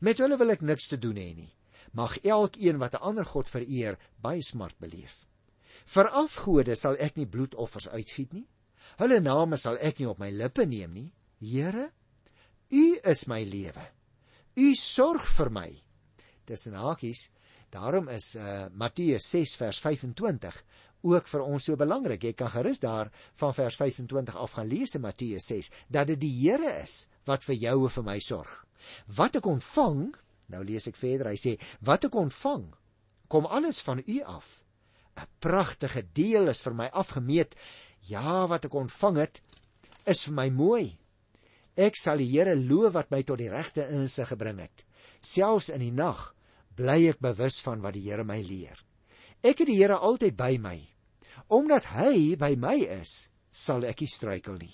Met 0.00 0.22
hulle 0.22 0.38
wil 0.38 0.54
ek 0.54 0.62
niks 0.62 0.88
te 0.92 1.00
doen 1.00 1.18
hê 1.18 1.32
nie. 1.34 1.50
Mag 1.92 2.18
elkeen 2.22 2.78
wat 2.78 2.94
'n 2.94 3.04
ander 3.08 3.24
god 3.24 3.48
vereer, 3.48 3.98
baie 4.22 4.42
smart 4.42 4.78
beleef. 4.78 5.26
Vir 5.84 6.08
afgode 6.08 6.76
sal 6.76 6.96
ek 7.00 7.16
nie 7.16 7.26
bloedoffers 7.26 7.88
uitgiet 7.88 8.32
nie. 8.32 8.46
Hulle 8.98 9.20
name 9.20 9.56
sal 9.56 9.78
ek 9.80 9.98
nie 9.98 10.08
op 10.08 10.18
my 10.18 10.30
lippe 10.30 10.66
neem 10.66 10.92
nie. 10.92 11.12
Here, 11.40 11.90
U 12.70 12.98
is 13.04 13.26
my 13.26 13.42
lewe. 13.44 13.84
U 14.56 14.74
sorg 14.74 15.26
vir 15.36 15.50
my. 15.50 15.70
Tussen 16.46 16.74
hakies, 16.74 17.30
daarom 17.72 18.08
is 18.12 18.34
uh, 18.36 18.66
Matteus 18.76 19.28
6 19.32 19.56
vers 19.60 19.80
25 19.80 20.58
ook 21.02 21.28
vir 21.28 21.42
ons 21.42 21.64
so 21.66 21.78
belangrik. 21.78 22.24
Jy 22.24 22.34
kan 22.38 22.52
gerus 22.52 22.82
daar 22.82 23.10
van 23.40 23.54
vers 23.56 23.76
25 23.80 24.36
af 24.38 24.56
gaan 24.58 24.68
lees 24.70 24.94
in 24.94 25.02
Matteus 25.02 25.48
6 25.50 25.72
dat 25.92 26.12
dit 26.12 26.20
die 26.22 26.34
Here 26.44 26.76
is 26.82 27.06
wat 27.28 27.44
vir 27.46 27.58
jou 27.58 27.76
en 27.86 27.94
vir 27.96 28.06
my 28.06 28.18
sorg. 28.22 28.52
Wat 29.06 29.38
ek 29.38 29.46
ontvang, 29.46 30.10
nou 30.52 30.62
lees 30.66 30.88
ek 30.90 30.98
verder, 30.98 31.32
hy 31.32 31.38
sê, 31.38 31.56
wat 31.86 32.06
ek 32.08 32.18
ontvang, 32.18 32.66
kom 33.30 33.46
alles 33.46 33.80
van 33.82 34.02
U 34.02 34.18
af. 34.26 34.60
'n 35.16 35.28
Pragtige 35.44 36.02
deel 36.14 36.48
is 36.48 36.62
vir 36.64 36.74
my 36.74 36.88
afgemeet. 36.92 37.54
Ja, 38.08 38.46
wat 38.48 38.64
ek 38.64 38.74
ontvang 38.74 39.16
het, 39.20 39.42
is 40.06 40.24
vir 40.26 40.34
my 40.34 40.48
mooi. 40.50 40.98
Ek 41.76 41.96
sal 41.96 42.18
die 42.18 42.30
Here 42.30 42.54
loof 42.56 42.92
wat 42.96 43.10
my 43.10 43.22
tot 43.22 43.38
die 43.38 43.50
regte 43.52 43.86
insig 43.88 44.28
gebring 44.28 44.60
het. 44.60 44.84
Selfs 45.20 45.70
in 45.70 45.80
die 45.80 45.94
nag 45.94 46.34
bly 46.76 47.08
ek 47.10 47.20
bewus 47.22 47.60
van 47.64 47.82
wat 47.84 47.96
die 47.96 48.06
Here 48.08 48.24
my 48.24 48.40
leer. 48.42 48.78
Ek 49.42 49.62
het 49.62 49.68
die 49.68 49.78
Here 49.80 49.98
altyd 49.98 50.36
by 50.38 50.56
my. 50.62 50.78
Omdat 51.52 51.90
hy 51.96 52.36
by 52.40 52.54
my 52.56 52.76
is, 53.00 53.28
sal 53.50 53.84
ek 53.84 54.04
nie 54.04 54.10
struikel 54.10 54.56
nie. 54.60 54.72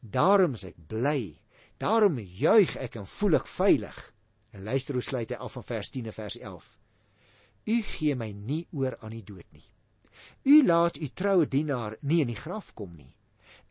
Daarom 0.00 0.54
is 0.58 0.66
ek 0.68 0.78
bly. 0.88 1.38
Daarom 1.82 2.18
juig 2.18 2.76
ek 2.78 3.00
en 3.00 3.08
voel 3.08 3.40
ek 3.40 3.50
veilig. 3.50 3.98
En 4.52 4.64
luister 4.66 4.94
hoe 4.94 5.02
sluit 5.04 5.32
hy 5.32 5.40
af 5.40 5.56
van 5.56 5.66
vers 5.66 5.90
10 5.90 6.10
en 6.12 6.16
vers 6.16 6.38
11. 6.38 6.68
U 7.66 7.76
gee 7.94 8.14
my 8.18 8.30
nie 8.34 8.66
oor 8.74 8.98
aan 9.00 9.14
die 9.16 9.24
dood 9.26 9.48
nie. 9.54 9.66
U 10.46 10.62
laat 10.66 10.98
u 10.98 11.08
troue 11.08 11.48
dienaar 11.48 11.96
nie 12.02 12.20
in 12.22 12.30
die 12.30 12.38
graf 12.38 12.74
kom 12.74 12.94
nie. 12.94 13.10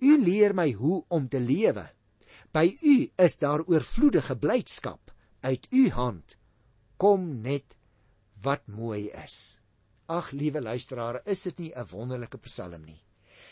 U 0.02 0.18
leer 0.18 0.56
my 0.58 0.72
hoe 0.74 1.04
om 1.14 1.28
te 1.30 1.40
lewe. 1.40 1.86
By 2.52 2.66
u 2.82 2.96
is 3.16 3.38
daar 3.40 3.64
oorvloedige 3.68 4.36
blydskap. 4.36 5.12
Uit 5.42 5.68
u 5.72 5.90
hand 5.90 6.41
kom 7.02 7.42
net 7.42 7.78
wat 8.46 8.68
mooi 8.70 9.10
is. 9.24 9.58
Ag 10.12 10.32
liewe 10.38 10.62
luisteraar, 10.62 11.22
is 11.26 11.44
dit 11.48 11.60
nie 11.60 11.72
'n 11.76 11.88
wonderlike 11.92 12.38
psalm 12.38 12.86
nie? 12.86 13.02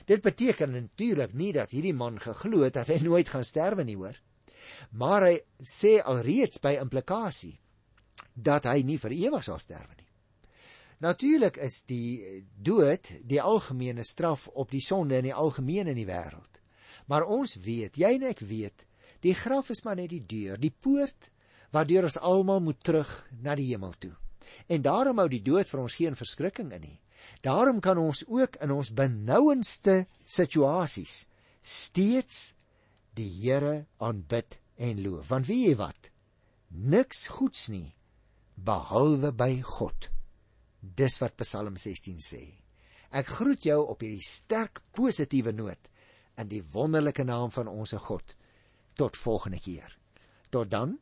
Dit 0.05 0.21
beteken 0.21 0.71
natuurlik 0.71 1.33
nie 1.33 1.51
dat 1.53 1.71
hierdie 1.71 1.93
man 1.93 2.19
geglo 2.19 2.61
het 2.61 2.73
dat 2.73 2.87
hy 2.87 2.99
nooit 3.01 3.29
gaan 3.29 3.43
sterwe 3.43 3.83
nie, 3.83 3.95
hoor. 3.95 4.17
Maar 4.91 5.21
hy 5.21 5.39
sê 5.61 5.99
alreeds 6.03 6.61
by 6.61 6.77
implikasie 6.81 7.59
dat 8.33 8.65
hy 8.65 8.83
nie 8.83 8.97
vir 8.97 9.11
ewig 9.11 9.43
sal 9.43 9.59
sterwe 9.59 9.95
nie. 9.97 10.07
Natuurlik 10.99 11.57
is 11.57 11.83
die 11.87 12.45
dood 12.55 13.13
die 13.23 13.41
algemene 13.41 14.03
straf 14.03 14.47
op 14.47 14.71
die 14.71 14.83
sonde 14.83 15.17
in 15.17 15.29
die 15.29 15.33
algemeen 15.33 15.87
in 15.87 15.95
die 15.95 16.07
wêreld. 16.07 16.59
Maar 17.07 17.25
ons 17.25 17.55
weet, 17.55 17.97
jy 17.97 18.13
en 18.19 18.23
ek 18.23 18.39
weet, 18.39 18.85
die 19.21 19.33
graf 19.33 19.69
is 19.69 19.83
maar 19.83 19.95
net 19.95 20.09
die 20.09 20.25
deur, 20.25 20.57
die 20.57 20.71
poort 20.71 21.31
waardeur 21.75 22.07
ons 22.09 22.19
almal 22.19 22.61
moet 22.65 22.79
terug 22.83 23.09
na 23.41 23.55
die 23.55 23.69
hemel 23.71 23.93
toe. 23.99 24.13
En 24.67 24.81
daarom 24.81 25.19
hou 25.21 25.27
die 25.29 25.43
dood 25.43 25.69
vir 25.69 25.81
ons 25.81 25.97
geen 25.99 26.17
verskrikking 26.17 26.71
in 26.73 26.81
nie. 26.81 26.99
Daarom 27.45 27.79
kan 27.79 27.97
ons 27.97 28.23
ook 28.27 28.57
in 28.63 28.71
ons 28.71 28.93
benouendste 28.95 30.05
situasies 30.25 31.25
steeds 31.61 32.53
die 33.17 33.29
Here 33.41 33.85
aanbid 33.97 34.57
en 34.79 35.01
loof. 35.03 35.27
Want 35.29 35.49
weet 35.49 35.65
jy 35.67 35.75
wat? 35.79 36.09
Niks 36.69 37.27
goeds 37.33 37.67
nie 37.73 37.95
behalwe 38.55 39.31
by 39.35 39.59
God. 39.65 40.09
Dis 40.79 41.19
wat 41.23 41.37
Psalm 41.41 41.77
16 41.79 42.19
sê. 42.23 42.43
Ek 43.09 43.27
groet 43.39 43.65
jou 43.65 43.79
op 43.89 44.03
hierdie 44.05 44.23
sterk 44.23 44.83
positiewe 44.95 45.51
noot 45.55 45.89
in 46.39 46.49
die 46.51 46.61
wonderlike 46.73 47.25
naam 47.27 47.51
van 47.51 47.67
ons 47.71 47.95
God. 48.05 48.35
Tot 48.95 49.17
volgende 49.17 49.59
keer. 49.59 49.91
Tot 50.51 50.69
dan. 50.71 50.97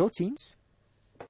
Tot 0.00 0.14
ziens! 0.14 0.59